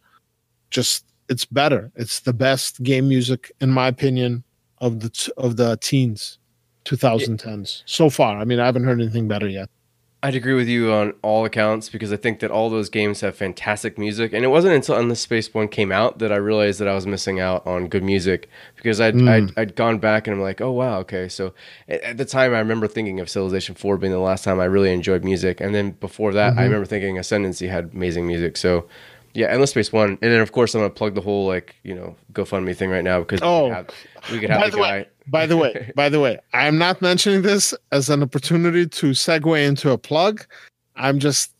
[0.70, 1.92] just it's better.
[1.94, 4.42] It's the best game music, in my opinion,
[4.78, 6.38] of the t- of the teens,
[6.84, 8.38] 2010s so far.
[8.38, 9.68] I mean, I haven't heard anything better yet.
[10.24, 13.34] I'd agree with you on all accounts because I think that all those games have
[13.34, 16.86] fantastic music, and it wasn't until Endless Space One came out that I realized that
[16.86, 19.28] I was missing out on good music because I'd hmm.
[19.28, 21.28] I'd, I'd gone back and I'm like, oh wow, okay.
[21.28, 21.54] So
[21.88, 24.66] at, at the time, I remember thinking of Civilization Four being the last time I
[24.66, 26.62] really enjoyed music, and then before that, I mm-hmm.
[26.62, 28.56] remember thinking Ascendancy had amazing music.
[28.56, 28.86] So
[29.34, 31.96] Yeah, Endless Space One, and then of course I'm gonna plug the whole like you
[31.96, 33.64] know GoFundMe thing right now because Oh.
[33.64, 33.90] we could have,
[34.30, 34.82] we could have the, the guy.
[34.82, 39.06] way, by the way, by the way, I'm not mentioning this as an opportunity to
[39.10, 40.44] segue into a plug.
[40.94, 41.52] I'm just,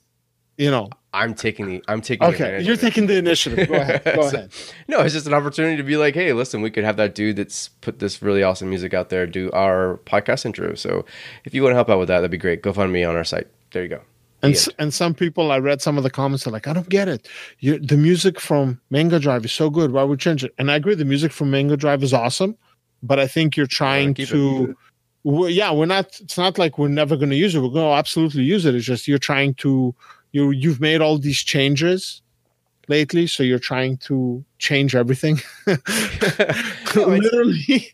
[0.59, 2.61] you know, I'm taking the I'm taking okay.
[2.63, 3.69] You're taking the initiative.
[3.69, 4.05] Go ahead.
[4.05, 4.53] Go So- ahead.
[4.89, 7.37] No, it's just an opportunity to be like, hey, listen, we could have that dude
[7.37, 10.75] that's put this really awesome music out there do our podcast intro.
[10.75, 11.05] So
[11.45, 12.63] if you want to help out with that, that'd be great.
[12.63, 13.49] GoFundMe on our site.
[13.73, 14.01] There you go.
[14.45, 16.89] And s- and some people, I read some of the comments are like, I don't
[16.89, 17.29] get it.
[17.61, 19.93] You, the music from Mangadrive is so good.
[19.93, 20.53] Why would you change it?
[20.59, 22.57] And I agree, the music from Mangadrive is awesome,
[23.03, 24.77] but I think you're trying to.
[25.25, 26.21] We're, yeah, we're not.
[26.21, 27.61] It's not like we're never going to use it.
[27.61, 28.75] We're going to absolutely use it.
[28.75, 29.95] It's just you're trying to.
[30.33, 32.23] You you've made all these changes
[32.89, 35.41] lately, so you're trying to change everything.
[36.95, 37.89] No, Literally.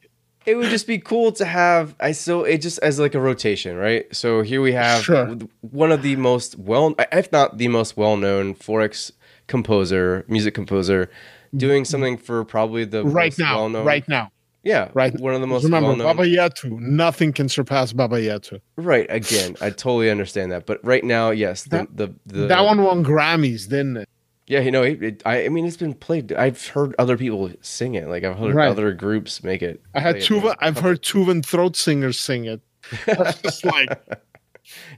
[0.44, 3.76] it would just be cool to have I so it just as like a rotation,
[3.76, 4.12] right?
[4.14, 5.36] So here we have Sure.
[5.60, 9.12] one of the most well if not the most well-known 4X
[9.46, 11.10] composer, music composer
[11.56, 11.90] doing mm-hmm.
[11.90, 13.56] something for probably the right most now.
[13.56, 14.32] well-known Right now.
[14.68, 15.18] Yeah, Right.
[15.18, 16.70] One of the most Remember, well-known Baba Yetu.
[16.78, 18.60] Nothing can surpass Baba Yetu.
[18.76, 22.64] Right, again, I totally understand that, but right now, yes, the That- the, the that
[22.64, 24.08] one won Grammys, didn't it?
[24.46, 26.32] Yeah, you know, it, it, I, I mean, it's been played.
[26.32, 28.08] I've heard other people sing it.
[28.08, 28.68] Like I've heard Right.
[28.68, 29.82] other groups make it.
[29.94, 30.16] I had.
[30.16, 30.54] Tuva.
[30.60, 32.60] I've heard Tuvan throat singers sing it.
[33.06, 33.90] That's just like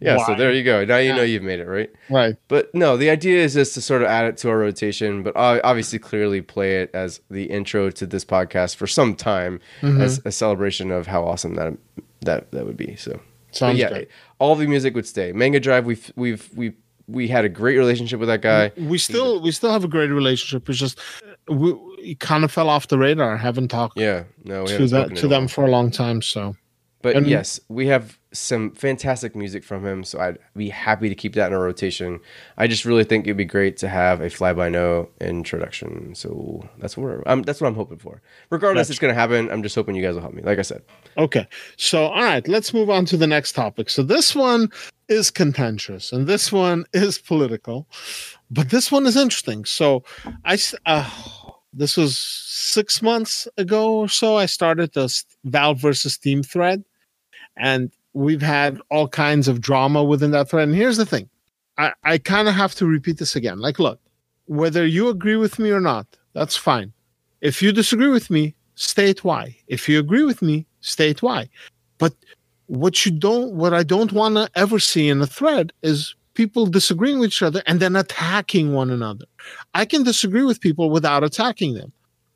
[0.00, 0.84] Yeah, so there you go.
[0.84, 1.90] Now you know you've made it right.
[2.08, 2.36] right.
[2.48, 5.32] But no, the idea is just to sort of add it to our rotation, but
[5.36, 10.00] obviously clearly play it as the intro to this podcast for some time Mm-hmm.
[10.00, 11.74] as a celebration of how awesome that
[12.22, 12.96] that that would be.
[12.96, 14.08] So but Sounds yeah, good.
[14.38, 15.32] all the music would stay.
[15.32, 16.72] Mangadrive, we've we've we
[17.08, 18.70] we had a great relationship with that guy.
[18.76, 20.68] We still we still have a great relationship.
[20.68, 20.98] It's just
[21.48, 23.36] we, we kind of fell off the radar.
[23.36, 26.22] haven't talked Yeah, no, we to that to them for a long time.
[26.22, 26.54] So
[27.02, 31.14] But And- yes, we have some fantastic music from him, so I'd be happy to
[31.14, 32.20] keep that in a rotation.
[32.58, 36.14] I just really think it'd be great to have a Flybyno introduction.
[36.14, 37.42] So that's where I'm.
[37.42, 38.20] That's what I'm hoping for.
[38.50, 39.50] Regardless, it's going to happen.
[39.50, 40.42] I'm just hoping you guys will help me.
[40.42, 40.82] Like I said,
[41.16, 41.46] okay.
[41.76, 43.88] So all right, let's move on to the next topic.
[43.88, 44.68] So this one
[45.08, 47.88] is contentious and this one is political,
[48.50, 49.64] but this one is interesting.
[49.64, 50.04] So
[50.44, 51.08] I uh,
[51.72, 54.36] this was six months ago or so.
[54.36, 55.08] I started the
[55.44, 56.84] Valve versus Steam thread,
[57.56, 60.68] and we've had all kinds of drama within that thread.
[60.68, 61.28] And here's the thing
[61.78, 63.58] I, I kind of have to repeat this again.
[63.60, 64.00] Like, look,
[64.46, 66.92] whether you agree with me or not, that's fine.
[67.40, 69.56] If you disagree with me, state why.
[69.66, 71.48] If you agree with me, state why.
[71.98, 72.14] But
[72.66, 76.66] what you don't, what I don't want to ever see in a thread is people
[76.66, 79.24] disagreeing with each other and then attacking one another.
[79.74, 81.92] I can disagree with people without attacking them.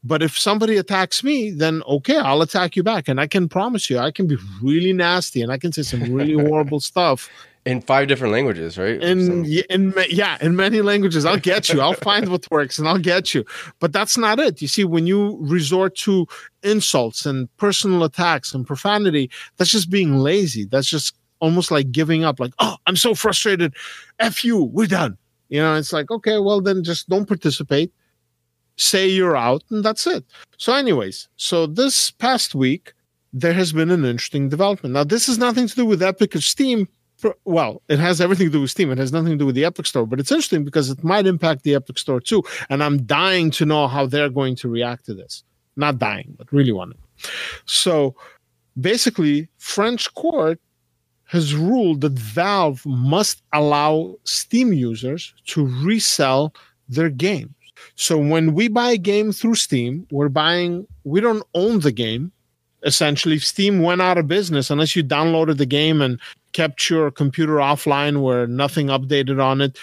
[0.07, 3.09] But if somebody attacks me, then okay, I'll attack you back.
[3.09, 6.13] And I can promise you, I can be really nasty and I can say some
[6.13, 7.31] really horrible stuff.
[7.65, 9.03] in five different languages, right?
[9.03, 11.81] In, in yeah, in many languages, I'll get you.
[11.81, 13.47] I'll find what works and I'll get you.
[13.81, 14.61] But that's not it.
[14.61, 16.27] You see, when you resort to
[16.63, 20.67] insults and personal attacks and profanity, that's just being lazy.
[20.67, 22.39] That's just almost like giving up.
[22.39, 23.75] Like, oh, I'm so frustrated.
[24.19, 24.65] F you.
[24.65, 25.17] We're done.
[25.49, 27.91] You know, it's like, okay, well, then just don't participate.
[28.77, 30.25] Say you're out, and that's it.
[30.57, 32.93] So, anyways, so this past week,
[33.33, 34.95] there has been an interesting development.
[34.95, 36.89] Now, this has nothing to do with Epic or Steam.
[37.45, 38.91] Well, it has everything to do with Steam.
[38.91, 41.27] It has nothing to do with the Epic Store, but it's interesting because it might
[41.27, 42.43] impact the Epic Store too.
[42.69, 45.43] And I'm dying to know how they're going to react to this.
[45.77, 46.99] Not dying, but really wanting.
[47.65, 48.15] So
[48.81, 50.61] basically, French court
[51.25, 56.55] has ruled that Valve must allow Steam users to resell
[56.89, 57.54] their games.
[57.97, 62.33] So when we buy a game through Steam, we're buying, we don't own the game.
[62.85, 66.21] Essentially, if Steam went out of business unless you downloaded the game and
[66.55, 69.79] kept your computer offline where nothing updated on it.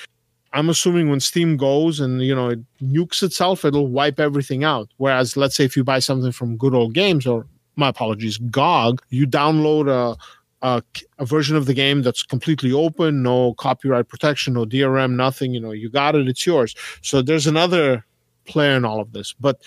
[0.53, 4.89] I'm assuming when Steam goes and you know it nukes itself, it'll wipe everything out.
[4.97, 7.45] Whereas, let's say if you buy something from Good Old Games or
[7.75, 10.17] my apologies, GOG, you download a
[10.61, 10.83] a,
[11.17, 15.53] a version of the game that's completely open, no copyright protection, no DRM, nothing.
[15.53, 16.75] You know, you got it, it's yours.
[17.01, 18.05] So there's another
[18.45, 19.33] player in all of this.
[19.33, 19.61] But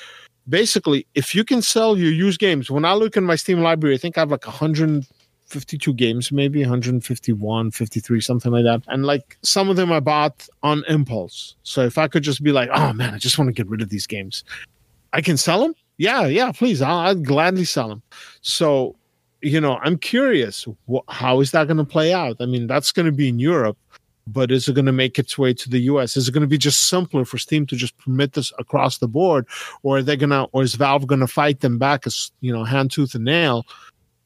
[0.49, 3.95] basically, if you can sell your used games, when I look in my Steam library,
[3.95, 8.82] I think I have like 152 games, maybe 151, 53, something like that.
[8.88, 11.57] And like some of them I bought on impulse.
[11.62, 13.82] So if I could just be like, oh man, I just want to get rid
[13.82, 14.45] of these games,
[15.12, 15.74] I can sell them.
[15.97, 16.82] Yeah, yeah, please.
[16.82, 18.03] I'll, I'd gladly sell them.
[18.40, 18.97] So
[19.45, 22.36] you know, I'm curious, wh- how is that going to play out?
[22.40, 23.76] I mean, that's going to be in Europe,
[24.26, 26.16] but is it going to make its way to the US?
[26.16, 29.09] Is it going to be just simpler for Steam to just permit this across the
[29.09, 29.47] board,
[29.82, 32.53] or are they going to, or is Valve going to fight them back as you
[32.53, 33.66] know, hand tooth and nail?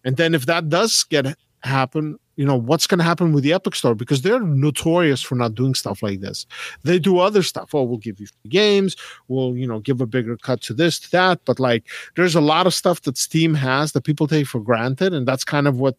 [0.05, 3.53] And then if that does get happen you know what's going to happen with the
[3.53, 6.47] epic store because they're notorious for not doing stuff like this.
[6.85, 7.75] They do other stuff.
[7.75, 8.95] Oh we'll give you games.
[9.27, 11.41] We'll you know give a bigger cut to this to that.
[11.45, 15.13] But like there's a lot of stuff that steam has that people take for granted
[15.13, 15.97] and that's kind of what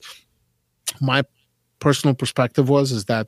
[1.01, 1.23] my
[1.79, 3.27] personal perspective was is that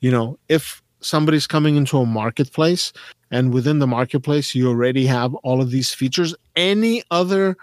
[0.00, 2.92] you know if somebody's coming into a marketplace
[3.32, 7.56] and within the marketplace you already have all of these features any other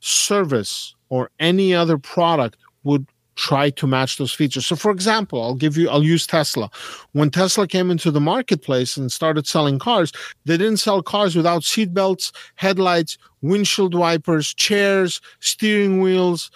[0.00, 3.06] service or any other product would
[3.38, 4.66] try to match those features.
[4.66, 6.68] So for example, I'll give you I'll use Tesla.
[7.12, 10.12] When Tesla came into the marketplace and started selling cars,
[10.44, 16.50] they didn't sell cars without seat belts, headlights, windshield wipers, chairs, steering wheels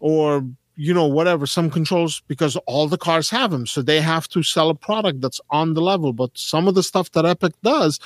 [0.00, 0.44] or
[0.76, 4.44] you know whatever some controls because all the cars have them so they have to
[4.44, 6.12] sell a product that's on the level.
[6.12, 8.00] But some of the stuff that epic does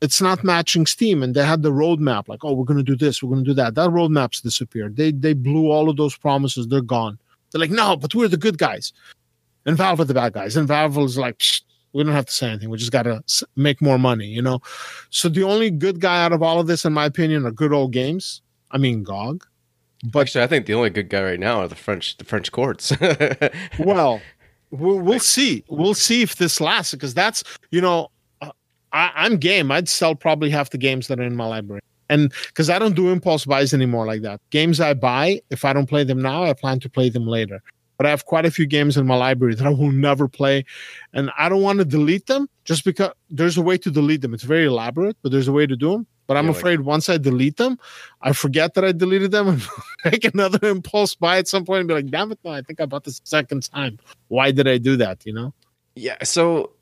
[0.00, 1.22] it's not matching steam.
[1.22, 3.50] And they had the roadmap like oh we're going to do this we're going to
[3.50, 3.74] do that.
[3.74, 4.96] That roadmap's disappeared.
[4.96, 6.66] They they blew all of those promises.
[6.66, 7.18] They're gone
[7.50, 8.92] they're like, no, but we're the good guys.
[9.66, 10.56] And Valve are the bad guys.
[10.56, 11.42] And Valve is like,
[11.92, 12.70] we don't have to say anything.
[12.70, 13.22] We just got to
[13.56, 14.60] make more money, you know?
[15.10, 17.72] So the only good guy out of all of this, in my opinion, are good
[17.72, 18.42] old games.
[18.70, 19.44] I mean, GOG.
[20.12, 22.50] But actually, I think the only good guy right now are the French, the French
[22.52, 22.92] courts.
[23.78, 24.20] well,
[24.70, 25.64] we'll, we'll see.
[25.68, 28.52] We'll see if this lasts because that's, you know, uh,
[28.92, 29.70] I, I'm game.
[29.70, 32.94] I'd sell probably half the games that are in my library and because I don't
[32.94, 34.40] do impulse buys anymore like that.
[34.50, 37.62] Games I buy, if I don't play them now, I plan to play them later.
[37.96, 40.64] But I have quite a few games in my library that I will never play,
[41.14, 44.34] and I don't want to delete them just because there's a way to delete them.
[44.34, 46.06] It's very elaborate, but there's a way to do them.
[46.26, 47.76] But I'm yeah, afraid like, once I delete them,
[48.22, 49.62] I forget that I deleted them and
[50.04, 52.38] make another impulse buy at some point and be like, "Damn it!
[52.44, 53.98] No, I think I bought this second time.
[54.28, 55.54] Why did I do that?" You know?
[55.94, 56.22] Yeah.
[56.24, 56.72] So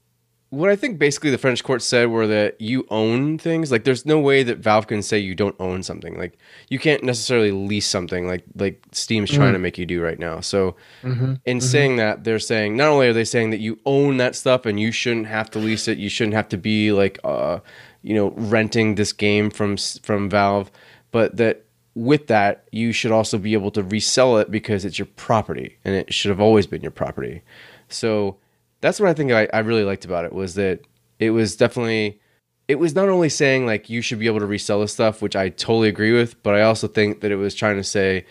[0.50, 3.70] what I think basically the French court said were that you own things.
[3.70, 6.16] Like there's no way that Valve can say you don't own something.
[6.16, 6.38] Like
[6.68, 9.56] you can't necessarily lease something like like Steam's trying mm.
[9.56, 10.40] to make you do right now.
[10.40, 11.34] So mm-hmm.
[11.44, 11.66] in mm-hmm.
[11.66, 14.80] saying that, they're saying not only are they saying that you own that stuff and
[14.80, 17.60] you shouldn't have to lease it, you shouldn't have to be like uh
[18.00, 20.70] you know renting this game from from Valve,
[21.10, 25.08] but that with that you should also be able to resell it because it's your
[25.16, 27.42] property and it should have always been your property.
[27.90, 28.38] So
[28.80, 30.80] that's what I think I, I really liked about it was that
[31.18, 32.20] it was definitely
[32.68, 35.34] it was not only saying like you should be able to resell this stuff, which
[35.34, 38.26] I totally agree with, but I also think that it was trying to say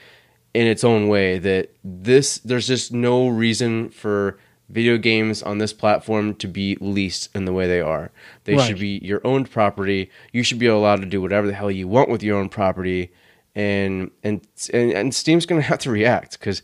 [0.53, 4.39] in its own way that this there's just no reason for
[4.69, 8.11] video games on this platform to be leased in the way they are.
[8.43, 8.67] They right.
[8.67, 10.09] should be your own property.
[10.33, 13.11] You should be allowed to do whatever the hell you want with your own property.
[13.55, 16.61] And and and, and Steam's going to have to react because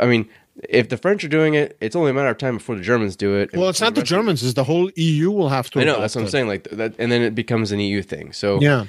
[0.00, 0.28] I mean
[0.68, 3.16] if the French are doing it, it's only a matter of time before the Germans
[3.16, 3.52] do it.
[3.54, 5.80] Well, it's not the Germans; it's the whole EU will have to.
[5.80, 6.48] I know that's what I'm saying.
[6.48, 8.32] Like that, and then it becomes an EU thing.
[8.32, 8.86] So yeah,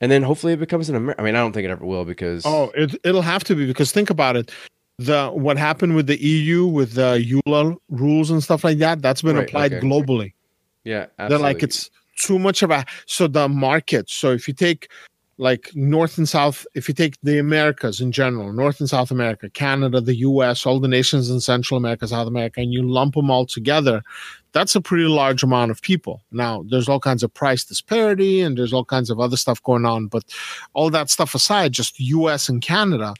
[0.00, 1.22] and then hopefully it becomes an American.
[1.22, 3.66] I mean, I don't think it ever will because oh, it it'll have to be
[3.66, 4.50] because think about it.
[4.98, 9.22] The what happened with the EU with the EULA rules and stuff like that that's
[9.22, 9.86] been right, applied okay.
[9.86, 10.32] globally.
[10.84, 11.28] Yeah, absolutely.
[11.28, 11.90] they're like it's
[12.20, 14.08] too much of a so the market.
[14.08, 14.88] So if you take
[15.38, 19.50] like North and South, if you take the Americas in general, North and South America,
[19.50, 23.30] Canada, the US, all the nations in Central America, South America, and you lump them
[23.30, 24.02] all together,
[24.52, 26.22] that's a pretty large amount of people.
[26.30, 29.84] Now, there's all kinds of price disparity and there's all kinds of other stuff going
[29.84, 30.24] on, but
[30.72, 33.14] all that stuff aside, just US and Canada,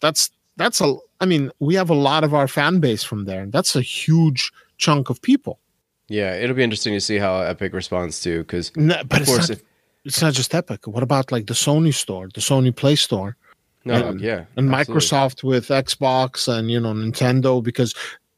[0.00, 3.42] that's that's a I mean, we have a lot of our fan base from there.
[3.42, 5.58] And that's a huge chunk of people.
[6.08, 9.50] Yeah, it'll be interesting to see how Epic responds to because, no, of course, not,
[9.50, 9.62] if
[10.08, 10.86] it's not just Epic.
[10.86, 13.36] What about like the Sony store, the Sony Play Store?
[13.84, 14.94] No, and, yeah, and absolutely.
[14.94, 17.94] Microsoft with Xbox and you know Nintendo because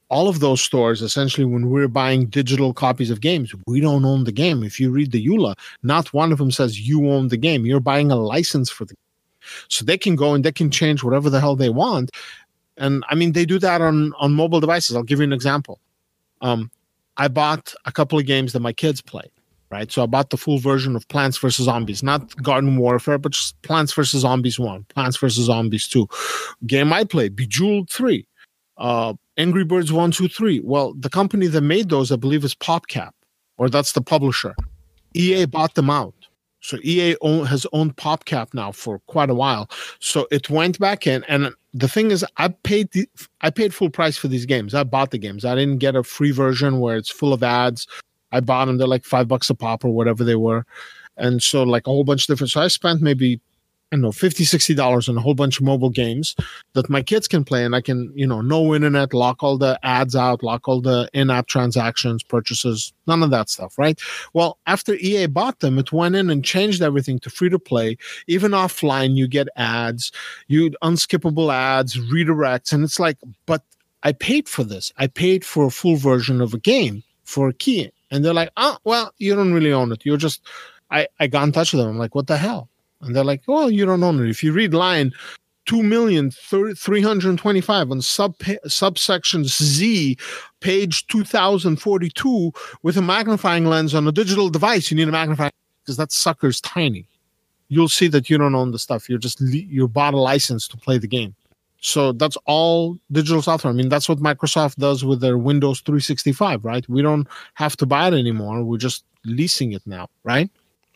[0.09, 4.25] all of those stores essentially when we're buying digital copies of games we don't own
[4.25, 4.64] the game.
[4.64, 7.64] If you read the eula not one of them says you own the game.
[7.64, 9.07] You're buying a license for the game.
[9.68, 12.11] So they can go and they can change whatever the hell they want.
[12.77, 14.97] And i mean they do that on on mobile devices.
[14.97, 15.79] I'll give you an example.
[16.41, 16.71] Um
[17.16, 19.31] i bought a couple of games that my kids play
[19.71, 19.91] right?
[19.91, 21.64] So I bought the full version of Plants vs.
[21.64, 24.23] Zombies, not Garden Warfare, but just Plants vs.
[24.23, 25.47] Zombies 1, Plants vs.
[25.47, 26.09] Zombies 2.
[26.66, 28.27] Game I play, Bejeweled 3,
[28.79, 30.61] uh, Angry Birds 1, 2, 3.
[30.61, 33.11] Well, the company that made those, I believe, is PopCap,
[33.59, 34.55] or that's the publisher.
[35.14, 36.14] EA bought them out.
[36.62, 39.71] So EA own, has owned PopCap now for quite a while.
[39.99, 43.09] So it went back in, and the thing is, I paid the,
[43.41, 44.75] I paid full price for these games.
[44.75, 45.47] I bought the games.
[45.47, 47.87] I didn't get a free version where it's full of ads
[48.33, 48.78] I bought them.
[48.78, 50.64] They're like five bucks a pop or whatever they were.
[51.16, 52.51] And so like a whole bunch of different.
[52.51, 53.41] So I spent maybe
[53.93, 56.37] I don't know, 50 $60 on a whole bunch of mobile games
[56.74, 57.64] that my kids can play.
[57.64, 61.11] And I can, you know, no internet, lock all the ads out, lock all the
[61.12, 64.01] in app transactions, purchases, none of that stuff, right?
[64.33, 67.97] Well, after EA bought them, it went in and changed everything to free to play.
[68.28, 70.12] Even offline, you get ads,
[70.47, 72.72] you unskippable ads, redirects.
[72.72, 73.64] And it's like, but
[74.05, 74.93] I paid for this.
[74.99, 77.91] I paid for a full version of a game for a key.
[78.11, 80.04] And they're like, oh, well, you don't really own it.
[80.04, 80.42] You're just,
[80.90, 81.90] I, I got in touch with them.
[81.90, 82.68] I'm like, what the hell?
[83.00, 84.30] And they're like, well, you don't own it.
[84.30, 85.12] If you read line
[85.66, 88.34] 2 million 325 on sub
[88.66, 90.18] subsection Z,
[90.61, 92.52] page 2042,
[92.82, 95.52] with a magnifying lens on a digital device, you need a magnifying
[95.82, 97.06] because that sucker's tiny.
[97.68, 99.08] You'll see that you don't own the stuff.
[99.08, 101.36] You're just, you bought a license to play the game.
[101.81, 103.72] So that's all digital software.
[103.72, 106.87] I mean, that's what Microsoft does with their Windows 365, right?
[106.89, 108.62] We don't have to buy it anymore.
[108.62, 110.51] We're just leasing it now, right?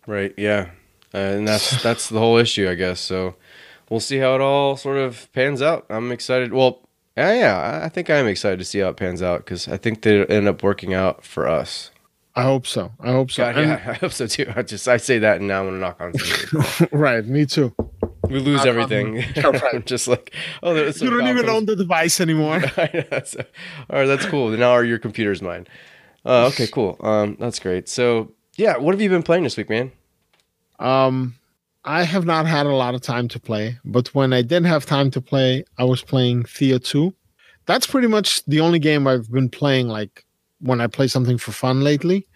[0.06, 0.34] Right.
[0.36, 0.70] Yeah.
[1.14, 3.00] Uh, and that's that's the whole issue, I guess.
[3.00, 3.34] So
[3.88, 5.86] we'll see how it all sort of pans out.
[5.88, 6.52] I'm excited.
[6.52, 6.80] Well,
[7.16, 9.76] yeah, yeah, I think I am excited to see how it pans out because I
[9.76, 11.92] think they end up working out for us.
[12.34, 12.90] I hope so.
[12.98, 13.44] I hope so.
[13.44, 14.52] God, yeah, I hope so too.
[14.56, 17.24] I just I say that and now I'm gonna knock on right.
[17.24, 17.72] Me too.
[18.28, 19.16] We lose knock everything.
[19.36, 19.84] right.
[19.86, 22.54] just like oh, you don't even own the device anymore.
[22.78, 24.50] all right, that's cool.
[24.50, 25.66] Now your computer's mine.
[26.24, 26.96] Uh, okay, cool.
[27.00, 27.88] Um, that's great.
[27.88, 29.92] So yeah, what have you been playing this week, man?
[30.78, 31.34] Um,
[31.84, 34.86] I have not had a lot of time to play, but when I did have
[34.86, 37.12] time to play, I was playing Thea 2.
[37.66, 40.24] That's pretty much the only game I've been playing like
[40.60, 42.26] when I play something for fun lately.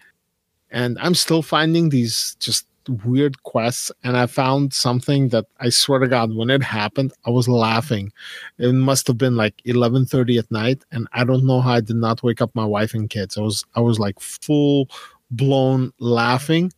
[0.71, 2.67] And I'm still finding these just
[3.05, 7.29] weird quests and I found something that I swear to God, when it happened, I
[7.29, 8.11] was laughing.
[8.57, 11.95] It must have been like 11:30 at night, and I don't know how I did
[11.95, 13.37] not wake up my wife and kids.
[13.37, 14.89] I was I was like full
[15.31, 16.73] blown laughing,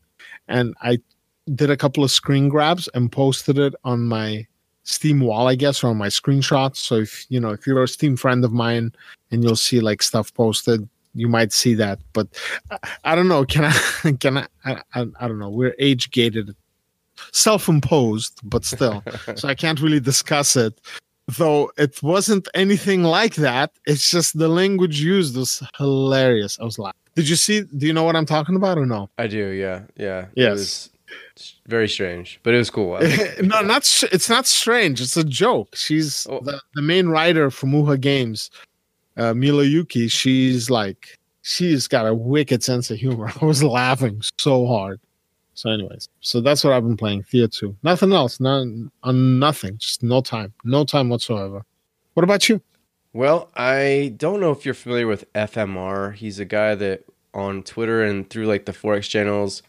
[0.47, 0.99] and I
[1.55, 4.47] did a couple of screen grabs and posted it on my
[4.83, 6.77] Steam wall, I guess, or on my screenshots.
[6.77, 8.91] So if you know if you're a Steam friend of mine
[9.31, 11.99] and you'll see like stuff posted, you might see that.
[12.13, 12.27] But
[12.69, 13.45] I, I don't know.
[13.45, 14.11] Can I?
[14.19, 15.05] Can I, I?
[15.19, 15.49] I don't know.
[15.49, 16.55] We're age gated,
[17.31, 19.03] self imposed, but still.
[19.35, 20.79] so I can't really discuss it.
[21.37, 23.71] Though it wasn't anything like that.
[23.85, 26.59] It's just the language used was hilarious.
[26.59, 27.61] I was like, did you see?
[27.61, 29.09] Do you know what I'm talking about or no?
[29.17, 29.47] I do.
[29.49, 29.83] Yeah.
[29.95, 30.25] Yeah.
[30.35, 30.89] Yes
[31.67, 32.99] very strange, but it was cool.
[33.41, 35.01] no, not it's not strange.
[35.01, 35.75] It's a joke.
[35.75, 36.39] She's oh.
[36.41, 38.49] the, the main writer for Muha Games,
[39.17, 40.07] uh, Mila Yuki.
[40.07, 43.31] She's like she's got a wicked sense of humor.
[43.41, 44.99] I was laughing so hard.
[45.53, 47.23] So, anyways, so that's what I've been playing.
[47.23, 47.75] Thea 2.
[47.83, 48.39] Nothing else.
[48.39, 49.77] None on nothing.
[49.77, 50.53] Just no time.
[50.63, 51.63] No time whatsoever.
[52.13, 52.61] What about you?
[53.13, 56.15] Well, I don't know if you're familiar with FMR.
[56.15, 57.03] He's a guy that
[57.33, 59.61] on Twitter and through like the 4X channels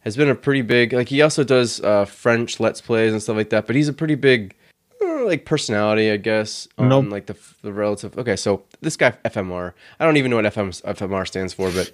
[0.00, 3.36] has been a pretty big like he also does uh, French let's plays and stuff
[3.36, 3.66] like that.
[3.66, 4.59] But he's a pretty big uh,
[5.00, 6.68] like personality, I guess.
[6.78, 7.06] Um, nope.
[7.08, 8.16] Like the the relative.
[8.18, 9.72] Okay, so this guy FMR.
[9.98, 11.92] I don't even know what FM, FMR stands for, but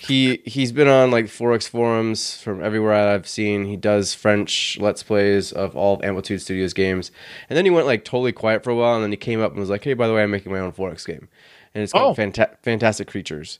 [0.00, 3.64] he he's been on like 4X forums from everywhere I've seen.
[3.64, 7.10] He does French let's plays of all of Amplitude Studios games,
[7.48, 9.52] and then he went like totally quiet for a while, and then he came up
[9.52, 11.28] and was like, "Hey, by the way, I'm making my own 4X game."
[11.74, 12.22] And it's called oh.
[12.22, 13.58] Fanta- Fantastic Creatures.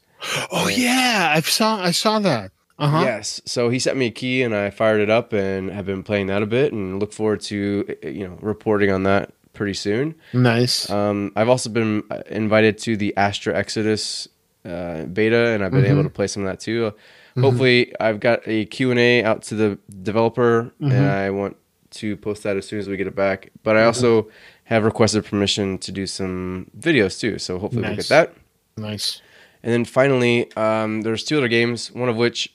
[0.51, 2.53] Oh yeah, I saw I saw that.
[2.79, 3.01] Uh-huh.
[3.01, 3.41] Yes.
[3.45, 6.29] So he sent me a key and I fired it up and have been playing
[6.29, 10.15] that a bit and look forward to you know reporting on that pretty soon.
[10.33, 10.89] Nice.
[10.89, 14.29] Um, I've also been uh, invited to the Astra Exodus
[14.65, 15.93] uh, beta and I've been mm-hmm.
[15.93, 16.93] able to play some of that too.
[16.93, 17.43] Mm-hmm.
[17.43, 20.93] Hopefully, I've got a Q&A out to the developer mm-hmm.
[20.93, 21.57] and I want
[21.91, 23.51] to post that as soon as we get it back.
[23.65, 24.29] But I also
[24.65, 27.39] have requested permission to do some videos too.
[27.39, 27.91] So hopefully nice.
[27.91, 28.35] we'll get that.
[28.77, 29.21] Nice.
[29.63, 32.55] And then finally, um, there's two other games, one of which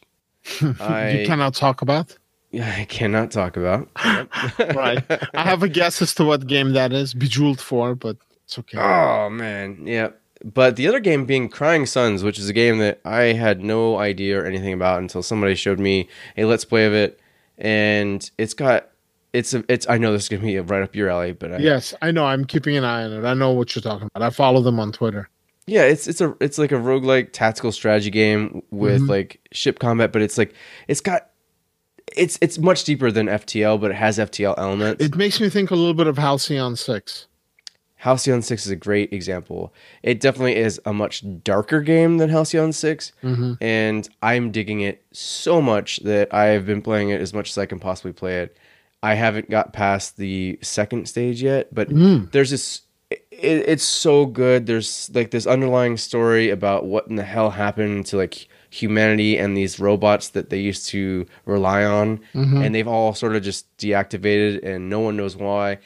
[0.79, 2.17] I, you cannot talk about.
[2.51, 3.89] Yeah, I cannot talk about.
[4.75, 5.03] right.
[5.33, 7.13] I have a guess as to what game that is.
[7.13, 8.77] Bejeweled Four, but it's okay.
[8.77, 10.09] Oh man, yeah.
[10.43, 13.97] But the other game being Crying Suns, which is a game that I had no
[13.97, 17.19] idea or anything about until somebody showed me a let's play of it,
[17.57, 18.89] and it's got
[19.33, 21.57] it's a, it's I know this is gonna be right up your alley, but I,
[21.57, 22.25] yes, I know.
[22.25, 23.25] I'm keeping an eye on it.
[23.25, 24.25] I know what you're talking about.
[24.25, 25.27] I follow them on Twitter.
[25.65, 29.09] Yeah, it's it's a it's like a roguelike tactical strategy game with mm-hmm.
[29.09, 30.53] like ship combat, but it's like
[30.87, 31.29] it's got
[32.15, 35.03] it's it's much deeper than FTL, but it has FTL elements.
[35.03, 37.27] It makes me think a little bit of Halcyon Six.
[38.03, 39.73] Halcyon Six is a great example.
[40.01, 43.53] It definitely is a much darker game than Halcyon 6 mm-hmm.
[43.61, 47.65] and I'm digging it so much that I've been playing it as much as I
[47.65, 48.57] can possibly play it.
[49.01, 52.29] I haven't got past the second stage yet, but mm.
[52.33, 52.81] there's this
[53.31, 54.65] it, it's so good.
[54.65, 59.55] There's like this underlying story about what in the hell happened to like humanity and
[59.55, 62.61] these robots that they used to rely on, mm-hmm.
[62.61, 65.77] and they've all sort of just deactivated, and no one knows why.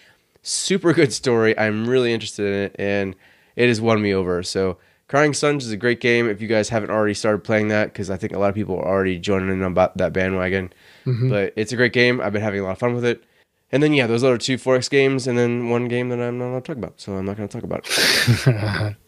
[0.42, 1.58] Super good story.
[1.58, 3.16] I'm really interested in it, and
[3.56, 4.42] it has won me over.
[4.44, 6.30] So, Crying Suns is a great game.
[6.30, 8.78] If you guys haven't already started playing that, because I think a lot of people
[8.78, 10.72] are already joining in about that bandwagon.
[11.06, 11.30] Mm-hmm.
[11.30, 12.22] But it's a great game.
[12.22, 13.24] I've been having a lot of fun with it.
[13.72, 16.48] And then yeah, those other two 4X games, and then one game that I'm not
[16.48, 18.96] allowed to talk about, so I'm not going to talk about it.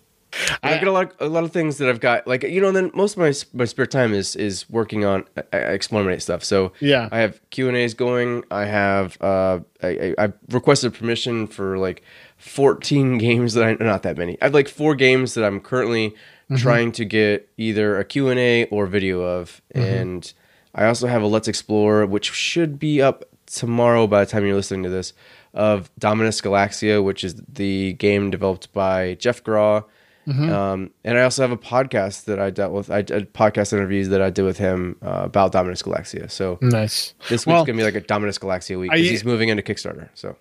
[0.61, 2.71] I, have got a lot, a lot of things that I've got, like you know.
[2.71, 6.43] Then most of my my spare time is is working on uh, Explorminate stuff.
[6.43, 7.09] So Yeah.
[7.11, 8.43] I have Q and A's going.
[8.51, 12.03] I have uh, I, I, I requested permission for like
[12.37, 14.39] fourteen games that I not that many.
[14.41, 16.13] I have like four games that I'm currently
[16.57, 20.31] trying to get either a Q and A or video of, and
[20.73, 23.23] I also have a Let's Explore, which should be up
[23.53, 25.13] tomorrow by the time you're listening to this,
[25.53, 29.83] of Dominus Galaxia, which is the game developed by Jeff Graw.
[30.27, 32.91] Um, and I also have a podcast that I dealt with.
[32.91, 36.29] I did podcast interviews that I did with him uh, about Dominus Galaxia.
[36.29, 37.15] So Nice.
[37.29, 39.49] this week's Well, gonna be like a Dominus Galaxia week Are 'cause you- he's moving
[39.49, 40.09] into Kickstarter.
[40.13, 40.35] So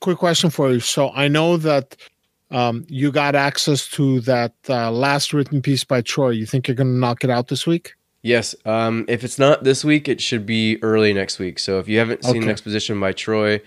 [0.00, 0.80] quick question for you.
[0.80, 1.94] So I know that
[2.50, 6.30] um, you got access to that uh, last written piece by Troy.
[6.30, 7.96] You think you're going to knock it out this week?
[8.22, 11.58] Yes, um, if it's not this week, it should be early next week.
[11.58, 12.46] So if you haven't seen Okay.
[12.46, 13.60] the exposition by Troy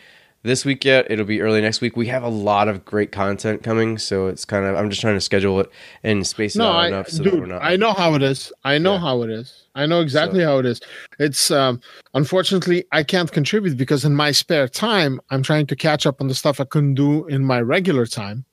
[0.43, 1.95] this week yet, it'll be early next week.
[1.95, 5.15] We have a lot of great content coming, so it's kind of I'm just trying
[5.15, 5.69] to schedule it
[6.03, 7.63] and space it No, out I, enough so that we're dude, not.
[7.63, 8.51] I know how it is.
[8.63, 8.99] I know Yeah.
[8.99, 9.67] how it is.
[9.75, 10.81] I know exactly how it is.
[11.19, 11.79] It's um,
[12.13, 16.27] unfortunately I can't contribute because in my spare time I'm trying to catch up on
[16.27, 18.43] the stuff I couldn't do in my regular time.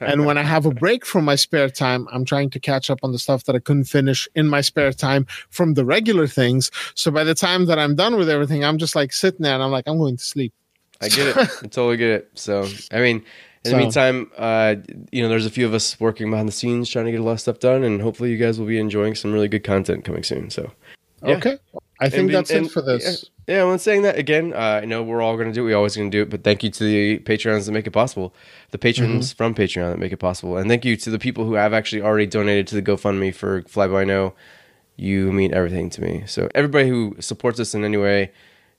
[0.00, 2.98] And when I have a break from my spare time, I'm trying to catch up
[3.02, 6.70] on the stuff that I couldn't finish in my spare time from the regular things.
[6.94, 9.62] So by the time that I'm done with everything, I'm just like sitting there and
[9.62, 10.52] I'm like, I'm going to sleep.
[11.00, 11.36] I get it.
[11.36, 12.30] I totally get it.
[12.34, 13.24] So, I mean,
[13.64, 14.76] in So- the meantime, uh,
[15.12, 17.24] you know, there's a few of us working behind the scenes trying to get a
[17.24, 20.04] lot of stuff done, and hopefully, you guys will be enjoying some really good content
[20.04, 20.50] coming soon.
[20.50, 20.70] So,
[21.22, 21.36] Yeah.
[21.36, 21.58] Okay.
[22.00, 23.30] I think And- that's and- it for this.
[23.46, 25.66] Yeah, yeah, well, saying that again, uh, I know we're all going to do it.
[25.66, 27.90] We always going to do it, but thank you to the Patreons that make it
[27.90, 28.32] possible,
[28.70, 29.36] the patrons Mm-hmm.
[29.36, 32.00] from Patreon that make it possible, and thank you to the people who have actually
[32.02, 34.32] already donated to the GoFundMe for Flybyno.
[34.96, 36.24] You mean everything to me.
[36.26, 38.32] So everybody who supports us in any way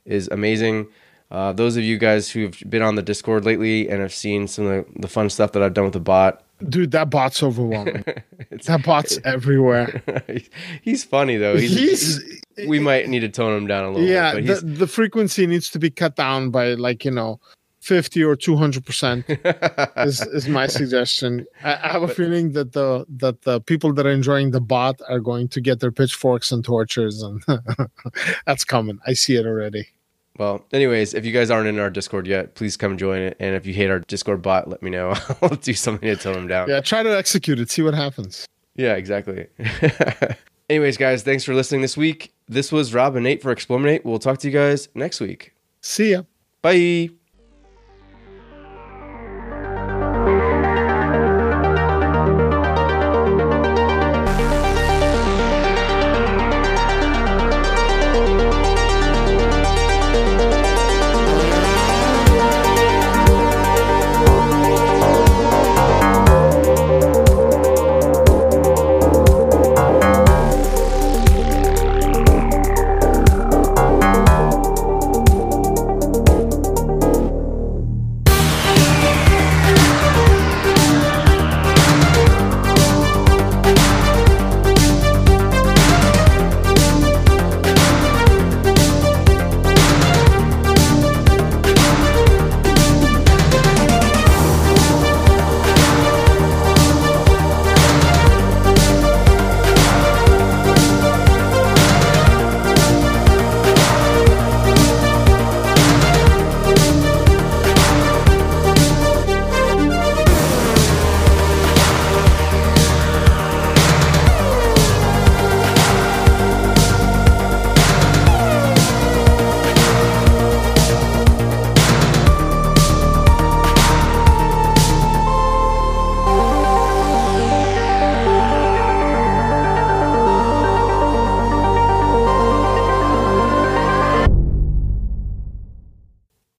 [0.06, 0.88] is amazing.
[1.32, 4.66] Uh, those of you guys who've been on the Discord lately and have seen some
[4.68, 8.04] of the, the fun stuff that I've done with the bot, Dude, that bot's overwhelming.
[8.66, 10.02] that bot's everywhere.
[10.82, 11.58] he's funny though.
[11.58, 14.46] He's, He's- he's- we might need to tone him down a little yeah, bit.
[14.46, 17.40] the, But he's, the frequency needs to be cut down by like, you know,
[17.80, 21.48] 50 or 200% is, is my suggestion.
[21.64, 25.00] I, I have a feeling that the that the people that are enjoying the bot
[25.10, 27.42] are going to get their pitchforks and torches and
[28.46, 29.00] that's coming.
[29.08, 29.88] I see it already.
[30.38, 33.38] Well, anyways, if you guys aren't in our Discord yet, please come join it.
[33.40, 35.14] And if you hate our Discord bot, let me know.
[35.42, 36.70] I'll do something to tone him down.
[36.70, 38.48] Yeah, try to execute it, see what happens.
[38.76, 39.48] Yeah, exactly.
[40.70, 42.34] anyways, guys, thanks for listening this week.
[42.48, 44.06] This was Rob and Nate for Explorminate.
[44.06, 45.54] We'll talk to you guys next week.
[45.82, 46.24] See ya.
[46.62, 47.21] Bye.